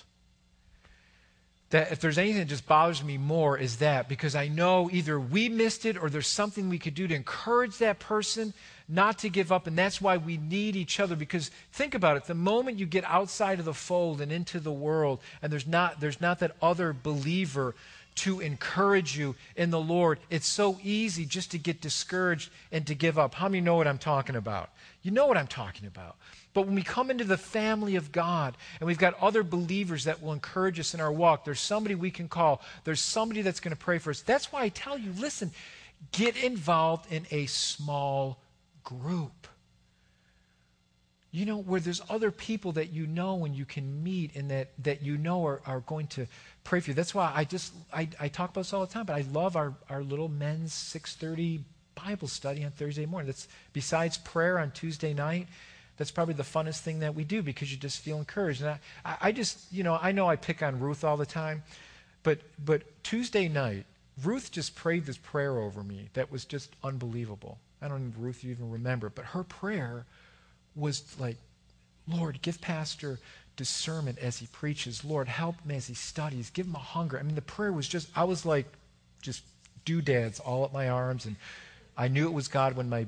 [1.71, 5.21] That if there's anything that just bothers me more is that because I know either
[5.21, 8.55] we missed it or there's something we could do to encourage that person
[8.89, 9.67] not to give up.
[9.67, 11.15] And that's why we need each other.
[11.15, 14.73] Because think about it the moment you get outside of the fold and into the
[14.73, 17.75] world, and there's not, there's not that other believer
[18.19, 22.95] to encourage you in the Lord, it's so easy just to get discouraged and to
[22.95, 23.35] give up.
[23.35, 24.71] How many know what I'm talking about?
[25.03, 26.17] You know what I'm talking about.
[26.55, 30.23] But when we come into the family of God and we've got other believers that
[30.23, 33.75] will encourage us in our walk, there's somebody we can call, there's somebody that's going
[33.75, 34.23] to pray for us.
[34.23, 35.53] That's why I tell you listen,
[36.13, 38.41] get involved in a small
[38.83, 39.47] group.
[41.31, 44.71] You know, where there's other people that you know and you can meet and that,
[44.83, 46.27] that you know are, are going to
[46.69, 46.95] pray for you.
[46.95, 49.57] That's why I just, I, I talk about this all the time, but I love
[49.57, 51.65] our, our little men's 630
[51.95, 53.27] Bible study on Thursday morning.
[53.27, 55.49] That's besides prayer on Tuesday night.
[55.97, 58.61] That's probably the funnest thing that we do because you just feel encouraged.
[58.61, 61.63] And I, I just, you know, I know I pick on Ruth all the time,
[62.23, 63.87] but but Tuesday night,
[64.23, 67.59] Ruth just prayed this prayer over me that was just unbelievable.
[67.81, 70.05] I don't know if Ruth you even remember, but her prayer
[70.77, 71.39] was like,
[72.07, 73.19] Lord, give Pastor
[73.59, 75.05] discernment as he preaches.
[75.05, 76.49] Lord, help him as he studies.
[76.49, 77.19] Give him a hunger.
[77.19, 78.67] I mean, the prayer was just, I was like,
[79.21, 79.43] just
[79.85, 81.27] doodads all up my arms.
[81.27, 81.37] And
[81.95, 83.07] I knew it was God when my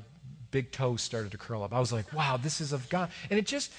[0.51, 1.72] big toes started to curl up.
[1.72, 3.11] I was like, wow, this is of God.
[3.30, 3.72] And it just,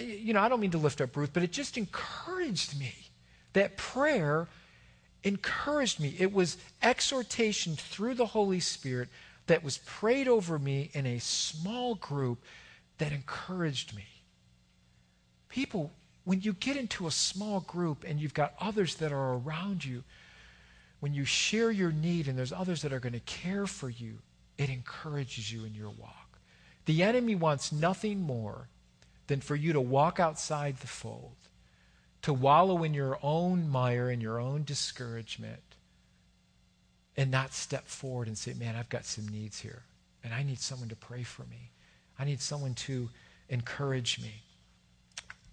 [0.00, 2.94] you know, I don't mean to lift up Ruth, but it just encouraged me.
[3.52, 4.48] That prayer
[5.22, 6.16] encouraged me.
[6.18, 9.08] It was exhortation through the Holy Spirit
[9.46, 12.42] that was prayed over me in a small group
[12.98, 14.06] that encouraged me.
[15.48, 15.92] People,
[16.24, 20.02] when you get into a small group and you've got others that are around you,
[21.00, 24.18] when you share your need and there's others that are going to care for you,
[24.56, 26.38] it encourages you in your walk.
[26.86, 28.68] The enemy wants nothing more
[29.26, 31.36] than for you to walk outside the fold,
[32.22, 35.62] to wallow in your own mire and your own discouragement,
[37.16, 39.82] and not step forward and say, Man, I've got some needs here,
[40.22, 41.70] and I need someone to pray for me.
[42.18, 43.10] I need someone to
[43.48, 44.43] encourage me.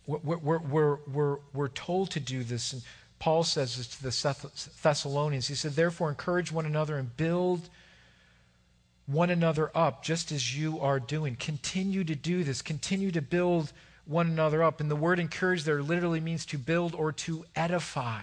[0.08, 2.82] We're, we're, we're, we're, told to do this, and
[3.20, 5.48] Paul says this to the Thessalonians.
[5.48, 7.70] He said, Therefore, encourage one another and build
[9.06, 11.36] one another up, just as you are doing.
[11.36, 12.62] Continue to do this.
[12.62, 13.72] Continue to build
[14.06, 14.80] one another up.
[14.80, 18.22] And the word encourage there literally means to build or to edify.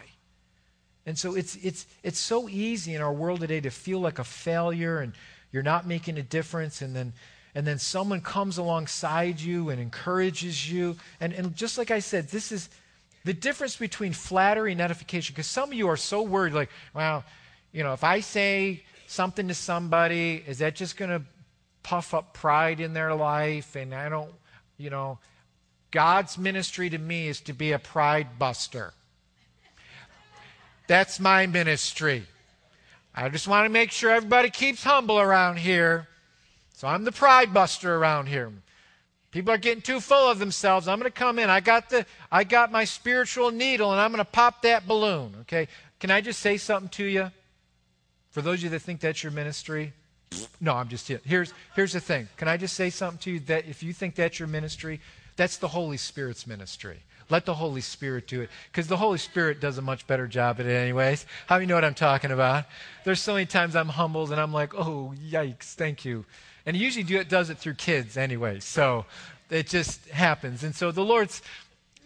[1.06, 4.24] And so it's, it's, it's so easy in our world today to feel like a
[4.24, 5.12] failure and
[5.52, 6.82] you're not making a difference.
[6.82, 7.12] And then,
[7.58, 10.94] and then someone comes alongside you and encourages you.
[11.20, 12.68] And, and just like I said, this is
[13.24, 15.32] the difference between flattery and edification.
[15.34, 17.24] Because some of you are so worried, like, well,
[17.72, 21.20] you know, if I say something to somebody, is that just going to
[21.82, 23.74] puff up pride in their life?
[23.74, 24.30] And I don't,
[24.76, 25.18] you know,
[25.90, 28.92] God's ministry to me is to be a pride buster.
[30.86, 32.24] That's my ministry.
[33.16, 36.06] I just want to make sure everybody keeps humble around here.
[36.78, 38.52] So I'm the pride buster around here.
[39.32, 40.86] People are getting too full of themselves.
[40.86, 41.50] I'm going to come in.
[41.50, 45.34] I got the I got my spiritual needle and I'm going to pop that balloon,
[45.40, 45.66] okay?
[45.98, 47.32] Can I just say something to you?
[48.30, 49.92] For those of you that think that's your ministry,
[50.60, 51.20] no, I'm just here.
[51.24, 52.28] Here's here's the thing.
[52.36, 55.00] Can I just say something to you that if you think that's your ministry,
[55.34, 57.00] that's the Holy Spirit's ministry.
[57.28, 58.50] Let the Holy Spirit do it.
[58.70, 61.26] Because the Holy Spirit does a much better job at it, anyways.
[61.48, 62.66] How do you know what I'm talking about?
[63.04, 66.24] There's so many times I'm humbled and I'm like, oh, yikes, thank you.
[66.68, 68.60] And he usually do it, does it through kids anyway.
[68.60, 69.06] So
[69.48, 70.62] it just happens.
[70.62, 71.40] And so the Lord's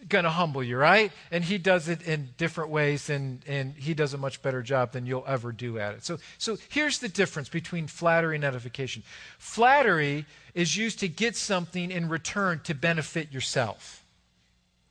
[0.07, 1.11] going to humble you, right?
[1.31, 4.93] And he does it in different ways, and, and he does a much better job
[4.93, 6.05] than you'll ever do at it.
[6.05, 9.03] So, so here's the difference between flattery and edification
[9.37, 14.03] flattery is used to get something in return to benefit yourself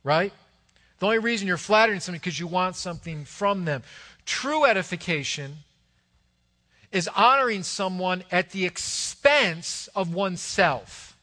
[0.03, 0.33] right?
[0.99, 3.83] The only reason you're flattering somebody because you want something from them.
[4.25, 5.57] True edification
[6.93, 11.17] is honoring someone at the expense of oneself.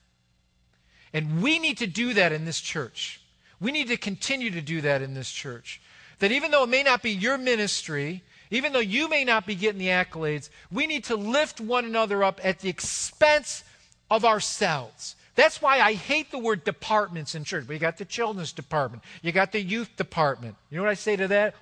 [1.12, 3.20] And we need to do that in this church.
[3.60, 5.80] We need to continue to do that in this church.
[6.18, 9.54] That even though it may not be your ministry, even though you may not be
[9.54, 13.64] getting the accolades, we need to lift one another up at the expense
[14.10, 17.66] of ourselves That's why I hate the word departments in church.
[17.66, 20.56] But you got the children's department, you got the youth department.
[20.68, 21.54] You know what I say to that?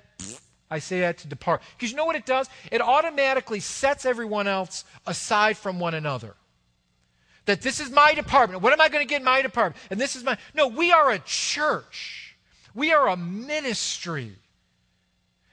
[0.71, 1.63] I say that to depart.
[1.77, 2.49] Because you know what it does?
[2.71, 6.35] It automatically sets everyone else aside from one another.
[7.47, 8.63] That this is my department.
[8.63, 9.83] What am I going to get in my department?
[9.91, 10.37] And this is my.
[10.55, 12.37] No, we are a church,
[12.75, 14.33] we are a ministry.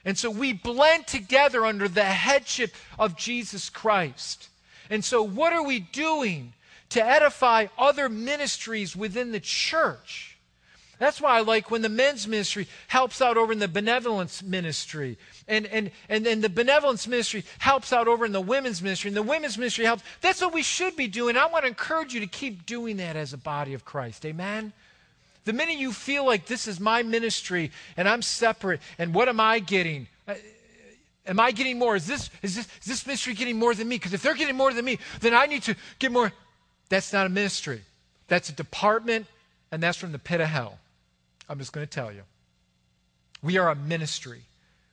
[0.04, 4.50] And so we blend together under the headship of Jesus Christ.
[4.90, 6.54] And so, what are we doing
[6.90, 10.35] to edify other ministries within the church?
[10.98, 15.18] That's why I like when the men's ministry helps out over in the benevolence ministry.
[15.48, 19.10] And, and, and then the benevolence ministry helps out over in the women's ministry.
[19.10, 20.04] And the women's ministry helps.
[20.22, 21.36] That's what we should be doing.
[21.38, 24.26] I want to encourage you to keep doing that as a body of Christ.
[24.26, 24.72] Amen?
[25.44, 29.40] The minute you feel like this is my ministry and I'm separate and what am
[29.40, 30.08] I getting?
[30.28, 30.34] Uh,
[31.28, 31.96] am I getting more?
[31.96, 33.98] Is this, is this, is this ministry getting more than me?
[33.98, 36.32] Because if they're getting more than me, then I need to get more.
[36.90, 37.82] That's not a ministry.
[38.28, 39.28] That's a department,
[39.72, 40.80] and that's from the pit of hell.
[41.48, 42.24] I'm just going to tell you.
[43.42, 44.42] We are a ministry.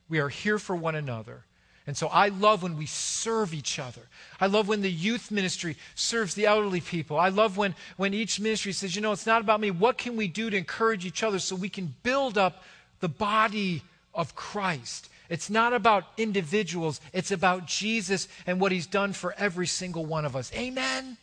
[0.09, 1.45] We are here for one another.
[1.87, 4.03] And so I love when we serve each other.
[4.41, 7.19] I love when the youth ministry serves the elderly people.
[7.19, 9.71] I love when, when each ministry says, you know, it's not about me.
[9.71, 12.63] What can we do to encourage each other so we can build up
[13.01, 13.83] the body
[14.15, 15.09] of Christ?
[15.29, 20.25] It's not about individuals, it's about Jesus and what he's done for every single one
[20.25, 20.53] of us.
[20.55, 21.17] Amen?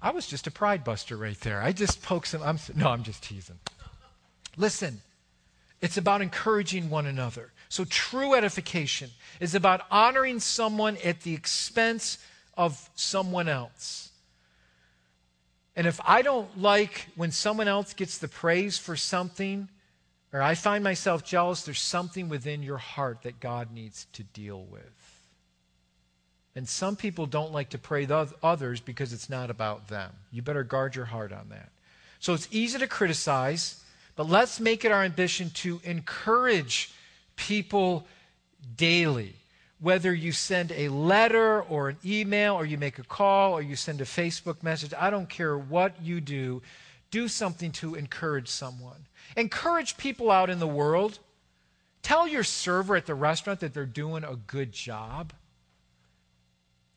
[0.00, 1.60] I was just a pride buster right there.
[1.60, 2.42] I just poked some.
[2.42, 3.58] I'm, no, I'm just teasing.
[4.56, 5.00] Listen,
[5.80, 7.52] it's about encouraging one another.
[7.68, 12.18] So, true edification is about honoring someone at the expense
[12.56, 14.10] of someone else.
[15.74, 19.68] And if I don't like when someone else gets the praise for something,
[20.32, 24.64] or I find myself jealous, there's something within your heart that God needs to deal
[24.64, 24.95] with.
[26.56, 30.10] And some people don't like to pray the others because it's not about them.
[30.32, 31.68] You better guard your heart on that.
[32.18, 33.84] So it's easy to criticize,
[34.16, 36.92] but let's make it our ambition to encourage
[37.36, 38.06] people
[38.74, 39.34] daily.
[39.80, 43.76] Whether you send a letter or an email, or you make a call, or you
[43.76, 46.62] send a Facebook message, I don't care what you do,
[47.10, 49.04] do something to encourage someone.
[49.36, 51.18] Encourage people out in the world.
[52.00, 55.34] Tell your server at the restaurant that they're doing a good job.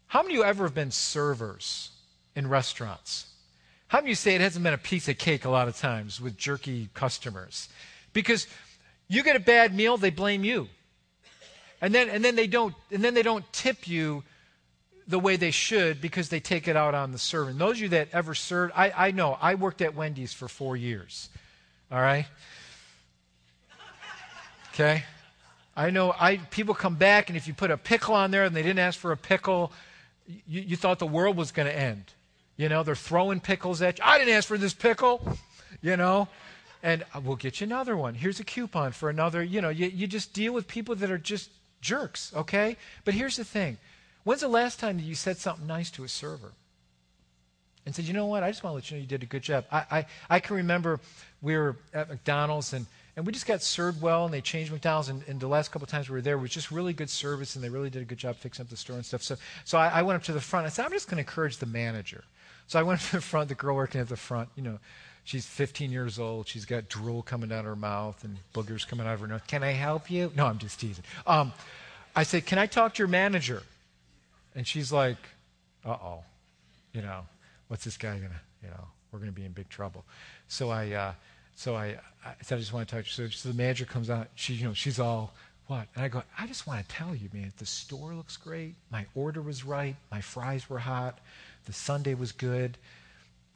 [0.09, 1.91] How many of you ever have been servers
[2.35, 3.27] in restaurants?
[3.89, 5.77] How many of you say it hasn't been a piece of cake a lot of
[5.77, 7.69] times with jerky customers?
[8.11, 8.47] Because
[9.07, 10.67] you get a bad meal, they blame you.
[11.79, 14.23] And then, and then they don't and then they don't tip you
[15.07, 17.51] the way they should because they take it out on the server.
[17.51, 20.47] And those of you that ever served, I, I know, I worked at Wendy's for
[20.47, 21.29] four years.
[21.91, 22.25] All right?
[24.73, 25.03] Okay?
[25.77, 28.55] I know I people come back and if you put a pickle on there and
[28.55, 29.71] they didn't ask for a pickle,
[30.47, 32.05] you, you thought the world was going to end.
[32.57, 34.03] You know, they're throwing pickles at you.
[34.05, 35.37] I didn't ask for this pickle,
[35.81, 36.27] you know.
[36.83, 38.13] And uh, we'll get you another one.
[38.13, 39.43] Here's a coupon for another.
[39.43, 41.49] You know, you, you just deal with people that are just
[41.81, 42.77] jerks, okay?
[43.05, 43.77] But here's the thing
[44.23, 46.51] when's the last time that you said something nice to a server?
[47.85, 48.43] And said, you know what?
[48.43, 49.65] I just want to let you know you did a good job.
[49.71, 50.99] I, I, I can remember
[51.41, 52.85] we were at McDonald's and
[53.15, 55.09] and we just got served well, and they changed McDonald's.
[55.09, 57.63] And, and the last couple times we were there, was just really good service, and
[57.63, 59.23] they really did a good job fixing up the store and stuff.
[59.23, 59.35] So,
[59.65, 60.65] so I, I went up to the front.
[60.65, 62.23] I said, I'm just going to encourage the manager.
[62.67, 63.49] So I went up to the front.
[63.49, 64.79] The girl working at the front, you know,
[65.23, 66.47] she's 15 years old.
[66.47, 69.41] She's got drool coming out of her mouth and boogers coming out of her nose.
[69.47, 70.31] Can I help you?
[70.35, 71.03] No, I'm just teasing.
[71.27, 71.53] Um,
[72.15, 73.63] I said, Can I talk to your manager?
[74.55, 75.17] And she's like,
[75.85, 76.23] Uh oh,
[76.93, 77.21] you know,
[77.67, 80.05] what's this guy going to, you know, we're going to be in big trouble.
[80.47, 81.13] So I, uh,
[81.59, 83.13] so I, I said, I just want to touch.
[83.13, 84.29] So, so the manager comes out.
[84.35, 85.33] She, you know, she's all,
[85.67, 85.87] what?
[85.93, 88.75] And I go, I just want to tell you, man, the store looks great.
[88.89, 89.97] My order was right.
[90.09, 91.19] My fries were hot.
[91.65, 92.77] The sundae was good.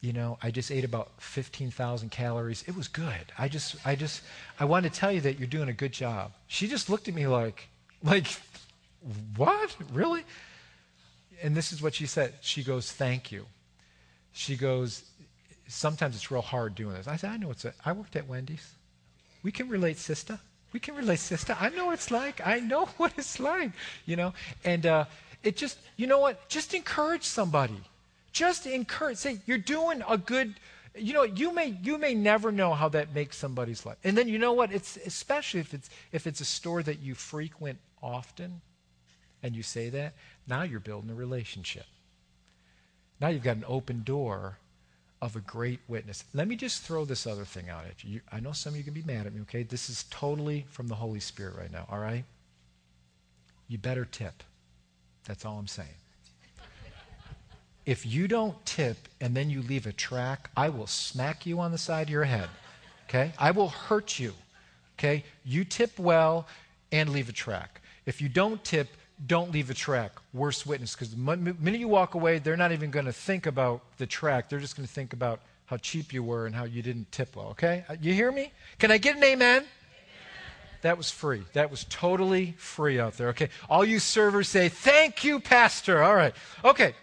[0.01, 2.65] You know, I just ate about 15,000 calories.
[2.67, 3.31] It was good.
[3.37, 4.21] I just, I just,
[4.59, 6.33] I wanted to tell you that you're doing a good job.
[6.47, 7.69] She just looked at me like,
[8.03, 8.27] like,
[9.37, 9.77] what?
[9.93, 10.25] Really?
[11.41, 12.33] And this is what she said.
[12.41, 13.45] She goes, thank you.
[14.33, 15.05] She goes,
[15.67, 17.07] sometimes it's real hard doing this.
[17.07, 18.75] I said, I know it's I worked at Wendy's.
[19.43, 20.39] We can relate, sister.
[20.71, 21.55] We can relate, sister.
[21.59, 22.45] I know it's like.
[22.45, 23.71] I know what it's like,
[24.05, 24.33] you know.
[24.63, 25.05] And uh,
[25.43, 26.47] it just, you know what?
[26.49, 27.79] Just encourage somebody.
[28.31, 29.17] Just encourage.
[29.17, 30.55] Say you're doing a good.
[30.95, 33.97] You know, you may you may never know how that makes somebody's life.
[34.03, 34.71] And then you know what?
[34.71, 38.61] It's especially if it's if it's a store that you frequent often,
[39.41, 40.13] and you say that.
[40.47, 41.85] Now you're building a relationship.
[43.19, 44.57] Now you've got an open door
[45.23, 46.25] of a great witness.
[46.33, 48.19] Let me just throw this other thing out at you.
[48.29, 49.63] I know some of you can be mad at me, okay?
[49.63, 52.25] This is totally from the Holy Spirit right now, all right?
[53.69, 54.43] You better tip.
[55.25, 55.87] That's all I'm saying.
[57.85, 61.71] if you don't tip and then you leave a tract, I will smack you on
[61.71, 62.49] the side of your head.
[63.07, 63.31] Okay?
[63.39, 64.33] I will hurt you.
[64.99, 65.23] Okay?
[65.45, 66.47] You tip well
[66.91, 67.79] and leave a tract.
[68.05, 68.89] If you don't tip,
[69.25, 70.19] don't leave a tract.
[70.33, 70.95] Worst witness.
[70.95, 74.49] Because the minute you walk away, they're not even going to think about the tract.
[74.49, 77.35] They're just going to think about how cheap you were and how you didn't tip
[77.35, 77.47] well.
[77.49, 77.85] Okay?
[77.87, 78.51] Uh, you hear me?
[78.79, 79.57] Can I get an amen?
[79.57, 79.67] amen?
[80.81, 81.43] That was free.
[81.53, 83.29] That was totally free out there.
[83.29, 83.49] Okay?
[83.69, 86.03] All you servers say, thank you, Pastor.
[86.03, 86.35] All right.
[86.65, 86.93] Okay.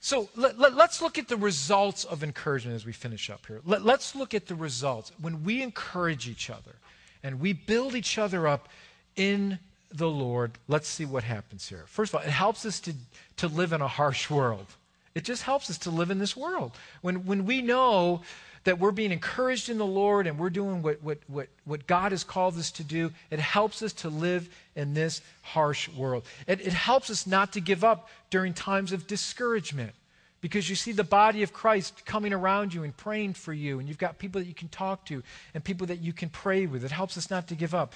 [0.00, 3.60] So let, us let, look at the results of encouragement as we finish up here.
[3.64, 5.10] Let, let's look at the results.
[5.20, 6.76] When we encourage each other
[7.22, 8.68] and we build each other up
[9.16, 9.58] in
[9.94, 11.84] the Lord, let's see what happens here.
[11.86, 12.92] First of all, it helps us to,
[13.36, 14.66] to live in a harsh world.
[15.14, 16.72] It just helps us to live in this world.
[17.00, 18.22] When, when we know
[18.64, 22.10] that we're being encouraged in the Lord and we're doing what, what, what, what God
[22.10, 26.24] has called us to do, it helps us to live in this harsh world.
[26.48, 29.92] It, it helps us not to give up during times of discouragement
[30.40, 33.88] because you see the body of Christ coming around you and praying for you, and
[33.88, 35.22] you've got people that you can talk to
[35.54, 36.84] and people that you can pray with.
[36.84, 37.94] It helps us not to give up.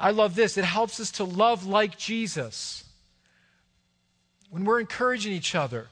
[0.00, 0.56] I love this.
[0.56, 2.84] It helps us to love like Jesus.
[4.48, 5.88] When we're encouraging each other,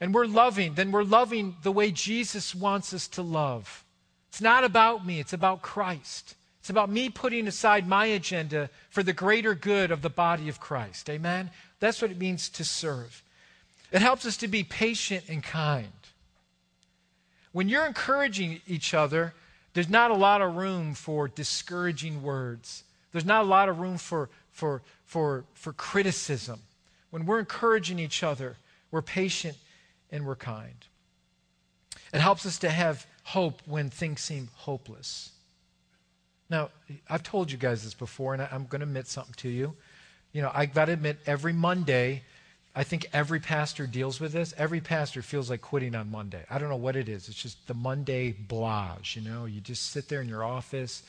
[0.00, 3.84] and we're loving, then we're loving the way Jesus wants us to love.
[4.30, 6.34] It's not about me, it's about Christ.
[6.60, 10.60] It's about me putting aside my agenda for the greater good of the body of
[10.60, 11.08] Christ.
[11.08, 11.50] Amen?
[11.80, 13.22] That's what it means to serve.
[13.92, 15.88] It helps us to be patient and kind.
[17.52, 19.34] When you're encouraging each other,
[19.72, 22.84] there's not a lot of room for discouraging words.
[23.12, 26.60] There's not a lot of room for, for, for, for criticism.
[27.10, 28.56] When we're encouraging each other,
[28.90, 29.56] we're patient
[30.10, 30.86] and we're kind.
[32.12, 35.32] It helps us to have hope when things seem hopeless.
[36.48, 36.70] Now,
[37.08, 39.74] I've told you guys this before, and I'm going to admit something to you.
[40.32, 42.22] You know, I've got to admit, every Monday,
[42.74, 44.54] I think every pastor deals with this.
[44.56, 46.44] Every pastor feels like quitting on Monday.
[46.50, 47.28] I don't know what it is.
[47.28, 49.44] It's just the Monday blage, you know?
[49.44, 51.02] You just sit there in your office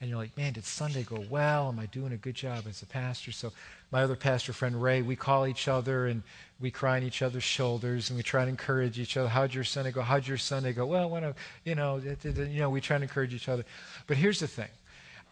[0.00, 1.68] and you're like, man, did Sunday go well?
[1.68, 3.32] Am I doing a good job as a pastor?
[3.32, 3.52] So,
[3.90, 6.22] my other pastor friend Ray, we call each other and
[6.60, 9.28] we cry on each other's shoulders and we try to encourage each other.
[9.28, 10.02] How'd your Sunday go?
[10.02, 10.84] How'd your Sunday go?
[10.86, 11.32] Well, when I,
[11.64, 13.64] you know, you know, we try to encourage each other.
[14.06, 14.68] But here's the thing,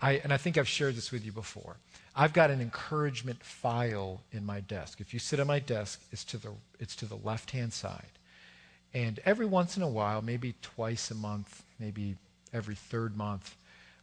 [0.00, 1.76] I, and I think I've shared this with you before.
[2.16, 5.00] I've got an encouragement file in my desk.
[5.00, 8.12] If you sit at my desk, it's to the it's to the left hand side,
[8.94, 12.14] and every once in a while, maybe twice a month, maybe
[12.52, 13.56] every third month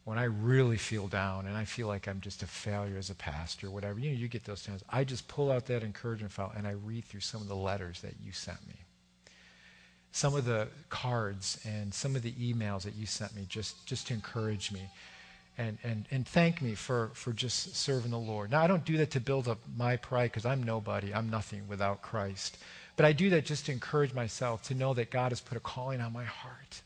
[0.04, 3.16] when I really feel down and I feel like I'm just a failure as a
[3.16, 4.84] pastor, whatever, you know, you get those times.
[4.90, 8.02] I just pull out that encouragement file and I read through some of the letters
[8.02, 8.76] that you sent me.
[10.12, 14.08] Some of the cards and some of the emails that you sent me just, just
[14.08, 14.90] to encourage me
[15.58, 18.52] and, and, and thank me for, for just serving the Lord.
[18.52, 21.14] Now, I don't do that to build up my pride because I'm nobody.
[21.14, 22.58] I'm nothing without Christ.
[22.96, 25.62] But I do that just to encourage myself to know that God has put a
[25.62, 26.82] calling on my heart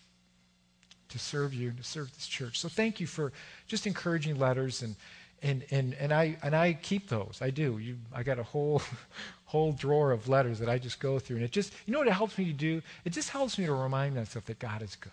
[1.10, 2.60] to serve you and to serve this church.
[2.60, 3.32] So thank you for
[3.68, 4.96] just encouraging letters and
[5.42, 7.40] and and and I and I keep those.
[7.42, 7.78] I do.
[7.78, 8.82] You I got a whole
[9.46, 12.08] whole drawer of letters that I just go through and it just you know what
[12.08, 12.82] it helps me to do?
[13.04, 15.12] It just helps me to remind myself that God is good.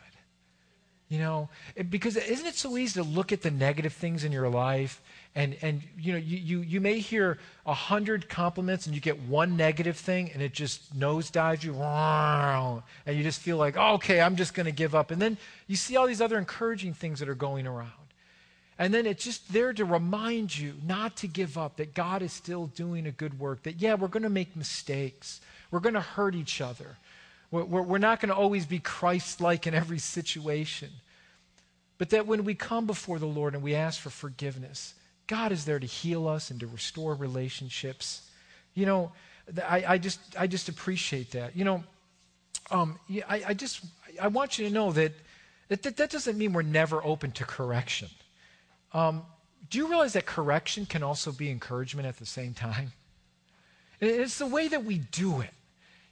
[1.09, 4.33] You know, it, because isn't it so easy to look at the negative things in
[4.33, 5.03] your life
[5.35, 9.19] and, and you know, you, you, you may hear a hundred compliments and you get
[9.23, 11.75] one negative thing and it just nosedives you
[13.07, 15.11] and you just feel like, okay, I'm just going to give up.
[15.11, 17.91] And then you see all these other encouraging things that are going around.
[18.79, 22.33] And then it's just there to remind you not to give up, that God is
[22.33, 25.41] still doing a good work, that, yeah, we're going to make mistakes.
[25.71, 26.97] We're going to hurt each other.
[27.51, 30.91] We're, we're not going to always be Christ like in every situation.
[31.97, 34.95] But that when we come before the Lord and we ask for forgiveness,
[35.33, 38.29] God is there to heal us and to restore relationships.
[38.75, 39.13] You know,
[39.67, 41.57] I, I just I just appreciate that.
[41.57, 41.85] You know,
[42.71, 43.81] um, I, I just
[44.21, 45.15] I want you to know that
[45.69, 48.09] that, that doesn't mean we're never open to correction.
[48.93, 49.23] Um,
[49.71, 52.93] do you realize that correction can also be encouragement at the same time?
[54.03, 55.55] It's the way that we do it.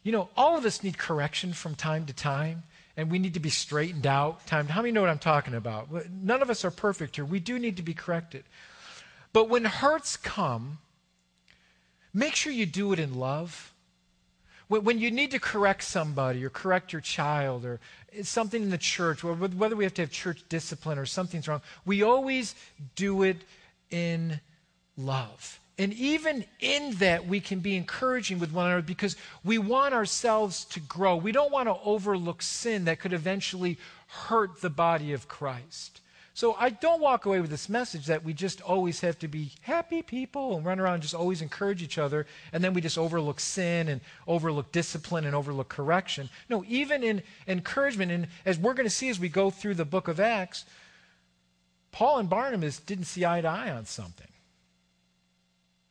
[0.03, 2.63] You know, all of us need correction from time to time
[2.97, 4.47] and we need to be straightened out.
[4.47, 4.67] Time.
[4.67, 5.89] How many know what I'm talking about?
[6.11, 7.27] None of us are perfect here.
[7.27, 8.45] We do need to be corrected.
[9.33, 10.79] But when hurts come,
[12.13, 13.73] make sure you do it in love.
[14.69, 17.81] When you need to correct somebody or correct your child or
[18.23, 22.03] something in the church, whether we have to have church discipline or something's wrong, we
[22.03, 22.55] always
[22.95, 23.39] do it
[23.91, 24.41] in
[24.97, 25.59] love.
[25.77, 30.65] And even in that, we can be encouraging with one another because we want ourselves
[30.67, 31.17] to grow.
[31.17, 36.01] We don't want to overlook sin that could eventually hurt the body of Christ.
[36.33, 39.53] So I don't walk away with this message that we just always have to be
[39.63, 42.97] happy people and run around and just always encourage each other, and then we just
[42.97, 46.31] overlook sin and overlook discipline and overlook correction.
[46.49, 49.85] No, even in encouragement, and as we're going to see as we go through the
[49.85, 50.65] book of Acts,
[51.93, 54.29] Paul and Barnabas didn't see eye to eye on something.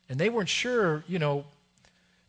[0.08, 1.46] And they weren't sure, you know,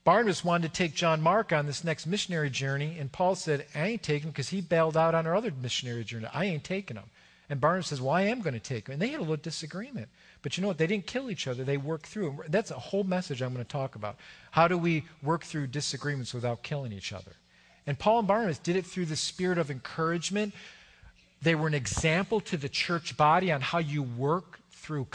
[0.02, 3.86] Barnabas wanted to take John Mark on this next missionary journey, and Paul said, I
[3.86, 6.26] ain't taking him because he bailed out on our other missionary journey.
[6.34, 7.04] I ain't taking him.
[7.50, 8.92] And Barnabas says, Well, I am going to take him.
[8.92, 10.08] And they had a little disagreement.
[10.40, 10.78] But you know what?
[10.78, 11.64] They didn't kill each other.
[11.64, 12.44] They worked through.
[12.48, 14.16] That's a whole message I'm going to talk about.
[14.52, 17.32] How do we work through disagreements without killing each other?
[17.86, 20.54] And Paul and Barnabas did it through the spirit of encouragement.
[21.42, 25.08] They were an example to the church body on how you work through,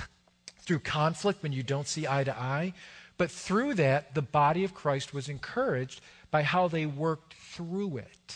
[0.60, 2.74] through conflict when you don't see eye to eye.
[3.18, 8.36] But through that, the body of Christ was encouraged by how they worked through it.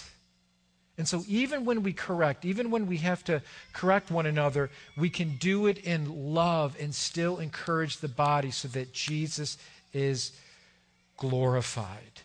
[0.99, 3.41] And so, even when we correct, even when we have to
[3.71, 8.67] correct one another, we can do it in love and still encourage the body so
[8.67, 9.57] that Jesus
[9.93, 10.33] is
[11.15, 12.19] glorified.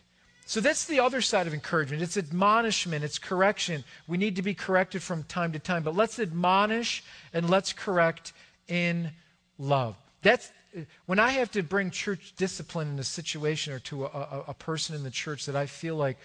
[0.45, 2.03] So, that's the other side of encouragement.
[2.03, 3.85] It's admonishment, it's correction.
[4.09, 7.01] We need to be corrected from time to time, but let's admonish
[7.33, 8.33] and let's correct
[8.67, 9.09] in
[9.57, 9.95] love.
[10.21, 10.51] That's
[11.05, 14.53] when I have to bring church discipline in a situation or to a, a, a
[14.53, 16.17] person in the church that I feel like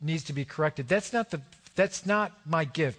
[0.00, 0.86] needs to be corrected.
[0.86, 1.40] That's not the
[1.76, 2.98] that's not my gift.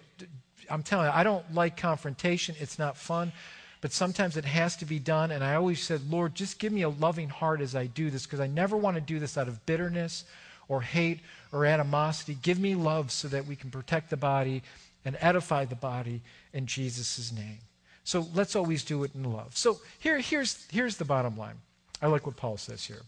[0.70, 2.54] I'm telling you, I don't like confrontation.
[2.58, 3.32] It's not fun.
[3.80, 5.30] But sometimes it has to be done.
[5.30, 8.24] And I always said, Lord, just give me a loving heart as I do this
[8.24, 10.24] because I never want to do this out of bitterness
[10.68, 11.20] or hate
[11.52, 12.38] or animosity.
[12.42, 14.62] Give me love so that we can protect the body
[15.04, 16.22] and edify the body
[16.52, 17.58] in Jesus' name.
[18.04, 19.56] So let's always do it in love.
[19.56, 21.56] So here, here's, here's the bottom line.
[22.02, 23.02] I like what Paul says here.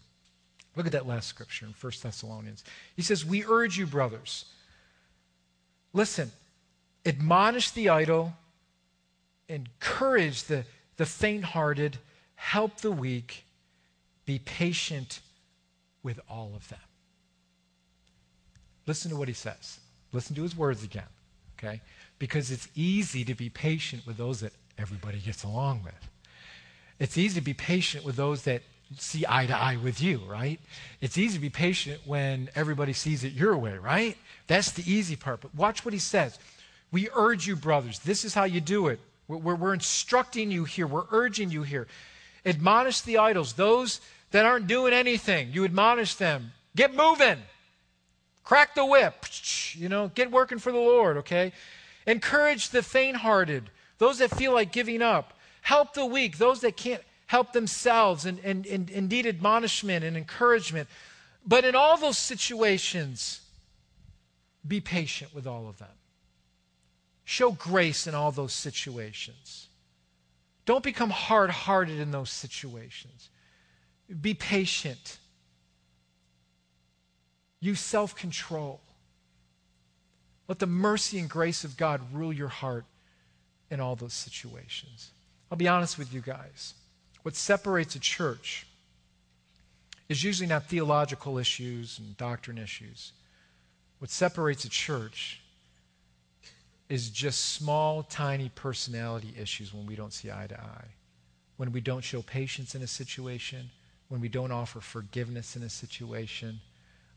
[0.75, 2.63] Look at that last scripture in 1 Thessalonians.
[2.95, 4.45] He says, We urge you, brothers
[5.93, 6.31] Listen,
[7.05, 8.33] admonish the idle,
[9.49, 10.65] encourage the,
[10.97, 11.97] the faint hearted,
[12.35, 13.43] help the weak,
[14.25, 15.19] be patient
[16.03, 16.79] with all of them.
[18.87, 19.79] Listen to what he says.
[20.13, 21.07] Listen to his words again,
[21.57, 21.81] okay?
[22.19, 26.09] Because it's easy to be patient with those that everybody gets along with.
[26.99, 28.61] It's easy to be patient with those that
[28.97, 30.59] see eye to eye with you, right?
[30.99, 34.17] It's easy to be patient when everybody sees it your way, right?
[34.47, 35.41] That's the easy part.
[35.41, 36.37] But watch what he says.
[36.91, 37.99] We urge you, brothers.
[37.99, 38.99] This is how you do it.
[39.27, 40.87] We're, we're, instructing you here.
[40.87, 41.87] We're urging you here.
[42.45, 45.49] Admonish the idols, those that aren't doing anything.
[45.53, 46.51] You admonish them.
[46.75, 47.37] Get moving.
[48.43, 49.25] Crack the whip.
[49.73, 51.53] You know, get working for the Lord, okay?
[52.05, 53.69] Encourage the faint hearted,
[53.99, 55.33] those that feel like giving up.
[55.61, 60.89] Help the weak, those that can't help themselves, and, and, and indeed admonishment and encouragement.
[61.45, 63.41] But in all those situations,
[64.67, 65.87] be patient with all of them.
[67.23, 69.67] Show grace in all those situations.
[70.65, 73.29] Don't become hard hearted in those situations.
[74.21, 75.17] Be patient.
[77.59, 78.81] Use self control.
[80.47, 82.85] Let the mercy and grace of God rule your heart
[83.69, 85.11] in all those situations.
[85.49, 86.73] I'll be honest with you guys.
[87.21, 88.65] What separates a church
[90.09, 93.13] is usually not theological issues and doctrine issues.
[94.01, 95.41] What separates a church
[96.89, 100.87] is just small, tiny personality issues when we don't see eye to eye,
[101.57, 103.69] when we don't show patience in a situation,
[104.07, 106.59] when we don't offer forgiveness in a situation,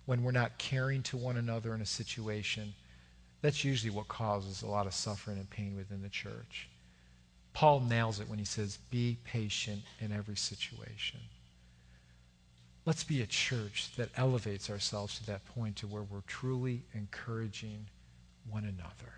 [0.05, 2.74] when we're not caring to one another in a situation.
[3.41, 6.68] That's usually what causes a lot of suffering and pain within the church.
[7.55, 11.20] Paul nails it when he says, Be patient in every situation.
[12.87, 17.87] Let's be a church that elevates ourselves to that point to where we're truly encouraging
[18.51, 19.12] one another.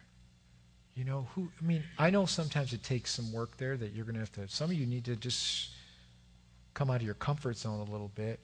[0.94, 4.04] You know, who, I mean, I know sometimes it takes some work there that you're
[4.04, 5.70] going to have to, some of you need to just
[6.74, 8.38] come out of your comfort zone a little bit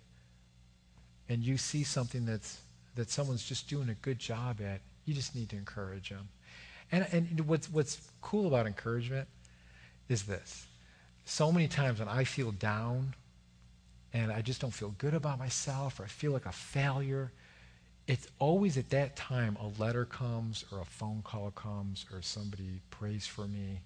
[1.28, 2.60] and you see something that's,
[2.96, 6.28] that someone's just doing a good job at, you just need to encourage them.
[6.90, 9.28] And, and what's, what's cool about encouragement
[10.08, 10.66] is this.
[11.24, 13.14] So many times when I feel down
[14.12, 17.32] and I just don't feel good about myself or I feel like a failure,
[18.06, 22.80] it's always at that time a letter comes or a phone call comes or somebody
[22.90, 23.80] prays for me.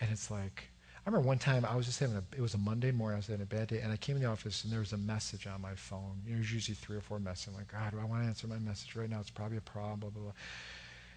[0.00, 0.68] And it's like,
[1.04, 3.18] I remember one time I was just having a, it was a Monday morning, I
[3.18, 4.98] was having a bad day, and I came in the office and there was a
[4.98, 6.20] message on my phone.
[6.24, 7.48] You know, there's usually three or four messages.
[7.48, 9.18] I'm like, God, do I want to answer my message right now?
[9.18, 10.32] It's probably a problem, blah, blah, blah.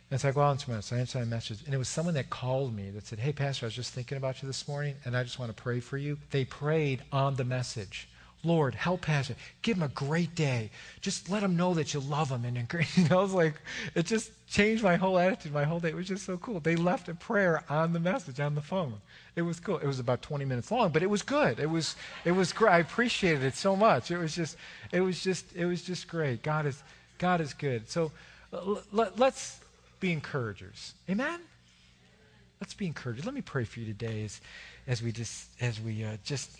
[0.09, 1.63] And it's like, well, it's my, so I answered my message.
[1.65, 4.17] And it was someone that called me that said, hey, Pastor, I was just thinking
[4.17, 6.17] about you this morning, and I just want to pray for you.
[6.31, 8.09] They prayed on the message
[8.43, 9.35] Lord, help Pastor.
[9.61, 10.71] Give him a great day.
[10.99, 12.43] Just let him know that you love him.
[12.43, 12.57] And
[12.95, 13.53] you know, I was like,
[13.93, 15.89] it just changed my whole attitude, my whole day.
[15.89, 16.59] It was just so cool.
[16.59, 18.95] They left a prayer on the message on the phone.
[19.35, 19.77] It was cool.
[19.77, 21.59] It was about 20 minutes long, but it was good.
[21.59, 22.71] It was, it was great.
[22.71, 24.11] I appreciated it so much.
[24.11, 24.57] It was just,
[24.91, 26.41] it was just, it was just great.
[26.41, 26.81] God is,
[27.17, 27.89] God is good.
[27.89, 28.11] So
[28.91, 29.59] let, let's
[29.99, 30.95] be encouragers.
[31.09, 31.39] Amen.
[32.59, 33.25] Let's be encouraged.
[33.25, 34.41] Let me pray for you today as,
[34.87, 36.57] as we just, as we uh, just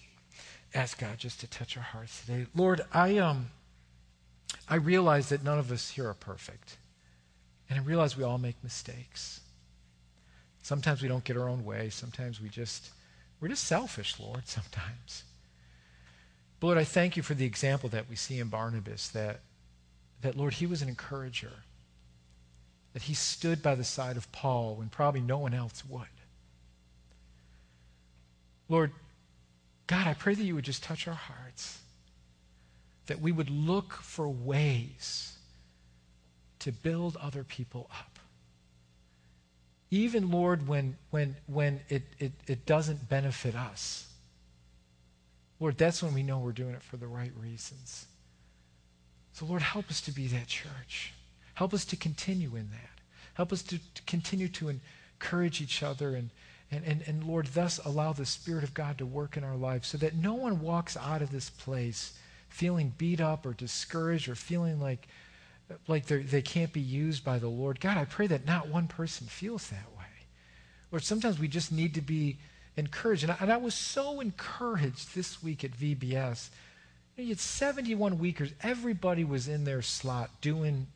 [0.74, 2.46] ask God just to touch our hearts today.
[2.56, 3.50] Lord, I, um,
[4.70, 6.78] I realize that none of us here are perfect.
[7.70, 9.42] And I realize we all make mistakes.
[10.62, 11.90] Sometimes we don't get our own way.
[11.90, 12.90] Sometimes we just,
[13.40, 15.24] we're just selfish, Lord, sometimes.
[16.60, 19.40] But Lord, I thank you for the example that we see in Barnabas that,
[20.22, 21.52] that Lord, he was an encourager.
[22.94, 26.04] That he stood by the side of Paul when probably no one else would.
[28.68, 28.92] Lord,
[29.92, 31.78] God, I pray that you would just touch our hearts,
[33.08, 35.38] that we would look for ways
[36.60, 38.18] to build other people up.
[39.90, 44.08] Even, Lord, when, when, when it, it, it doesn't benefit us.
[45.60, 48.06] Lord, that's when we know we're doing it for the right reasons.
[49.34, 51.12] So, Lord, help us to be that church.
[51.56, 53.02] Help us to continue in that.
[53.34, 54.70] Help us to, to continue to
[55.20, 56.30] encourage each other and,
[56.72, 59.90] and, and, and Lord, thus allow the Spirit of God to work in our lives
[59.90, 62.18] so that no one walks out of this place
[62.48, 65.08] feeling beat up or discouraged or feeling like,
[65.88, 67.80] like they can't be used by the Lord.
[67.80, 70.06] God, I pray that not one person feels that way.
[70.92, 72.38] Lord, sometimes we just need to be
[72.78, 73.24] encouraged.
[73.24, 76.50] And I, and I was so encouraged this week at VBS.
[77.16, 78.52] You, know, you had 71 weekers.
[78.62, 80.88] Everybody was in their slot doing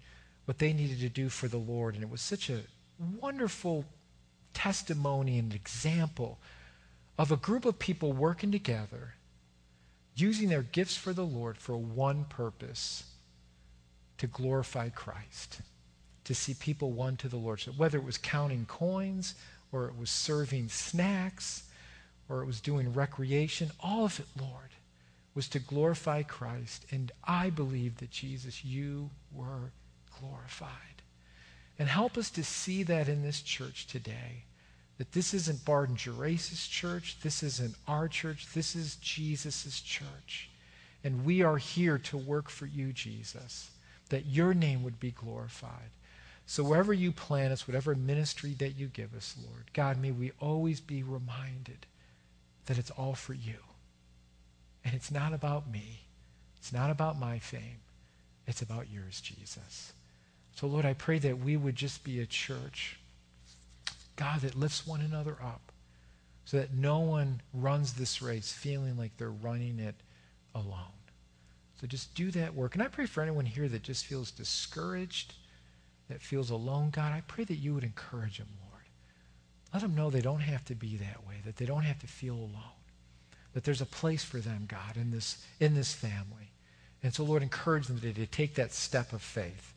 [0.45, 1.95] what they needed to do for the Lord.
[1.95, 2.61] And it was such a
[3.21, 3.86] wonderful
[4.56, 6.39] testimony and example
[7.20, 9.14] of a group of people working together,
[10.16, 13.03] using their gifts for the Lord for one purpose
[14.18, 15.62] to glorify Christ,
[16.24, 17.60] to see people won to the Lord.
[17.60, 19.36] So whether it was counting coins,
[19.72, 21.64] or it was serving snacks,
[22.30, 24.70] or it was doing recreation, all of it, Lord,
[25.36, 26.86] was to glorify Christ.
[26.91, 29.72] And I believe that Jesus, you were
[30.20, 30.95] glorified.
[31.78, 34.43] And help us to see that in this church today.
[34.97, 37.17] That this isn't Barden Gerace's church.
[37.21, 38.47] This isn't our church.
[38.53, 40.49] This is Jesus' church.
[41.03, 43.69] And we are here to work for you, Jesus,
[44.09, 45.91] that your name would be glorified.
[46.47, 50.32] So wherever you plant us, whatever ministry that you give us, Lord, God, may we
[50.39, 51.86] always be reminded
[52.67, 53.57] that it's all for you.
[54.84, 56.01] And it's not about me.
[56.57, 57.82] It's not about my fame.
[58.47, 59.93] It's about yours, Jesus.
[60.56, 62.97] So, Lord, I pray that we would just be a church,
[64.16, 65.74] God, that lifts one another up
[66.45, 69.95] so that no one runs this race feeling like they're running it
[70.53, 70.95] alone.
[71.82, 72.74] So just do that work.
[72.74, 75.34] And I pray for anyone here that just feels discouraged,
[76.08, 78.84] that feels alone, God, I pray that you would encourage them, Lord.
[79.74, 82.08] Let them know they don't have to be that way, that they don't have to
[82.08, 82.80] feel alone,
[83.53, 86.53] that there's a place for them, God, in this, in this family.
[87.03, 89.74] And so, Lord, encourage them today to take that step of faith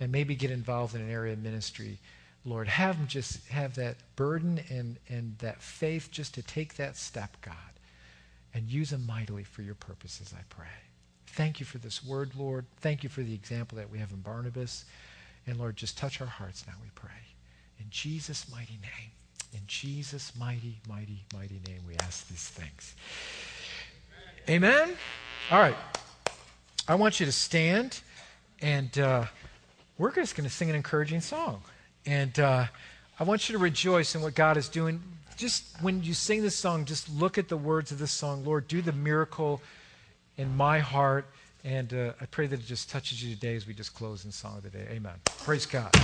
[0.00, 1.98] and maybe get involved in an area of ministry,
[2.44, 6.96] Lord, have them just have that burden and, and that faith just to take that
[6.96, 7.54] step, God,
[8.52, 10.66] and use them mightily for your purposes, I pray.
[11.28, 12.66] Thank you for this word, Lord.
[12.80, 14.84] Thank you for the example that we have in Barnabas.
[15.46, 17.10] And Lord, just touch our hearts now, we pray.
[17.78, 19.10] In Jesus' mighty name.
[19.54, 22.94] In Jesus' mighty, mighty, mighty name, we ask these things.
[24.48, 24.96] Amen?
[25.50, 25.76] All right.
[26.88, 28.00] I want you to stand
[28.60, 28.98] and.
[28.98, 29.26] Uh,
[30.02, 31.62] we're just going to sing an encouraging song.
[32.06, 32.66] And uh,
[33.20, 35.00] I want you to rejoice in what God is doing.
[35.36, 38.44] Just when you sing this song, just look at the words of this song.
[38.44, 39.62] Lord, do the miracle
[40.36, 41.26] in my heart.
[41.62, 44.32] And uh, I pray that it just touches you today as we just close in
[44.32, 44.88] song of the day.
[44.90, 45.14] Amen.
[45.24, 45.94] Praise God.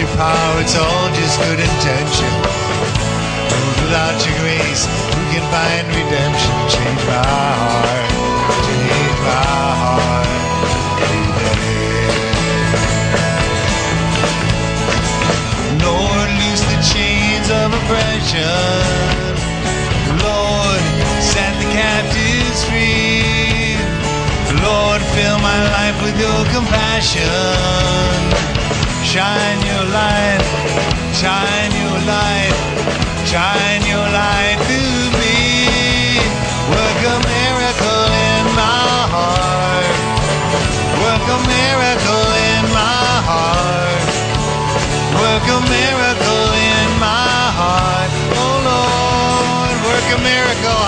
[0.00, 2.32] Your power, it's all just good intention.
[3.52, 6.56] Lord, without your grace, who can find redemption?
[6.72, 8.08] Change my heart,
[8.64, 9.44] change my
[9.80, 10.24] heart
[11.04, 12.16] today.
[15.84, 19.36] Lord, loose the chains of oppression.
[20.24, 20.82] Lord,
[21.20, 23.76] set the captives free.
[24.64, 28.49] Lord, fill my life with your compassion.
[29.10, 30.38] Shine your light,
[31.12, 32.54] shine your light,
[33.26, 36.22] shine your light through me.
[36.70, 39.98] Work a miracle in my heart.
[41.02, 44.06] Work a miracle in my heart.
[45.18, 48.10] Work a miracle in my heart.
[48.38, 50.79] Oh Lord, work a miracle.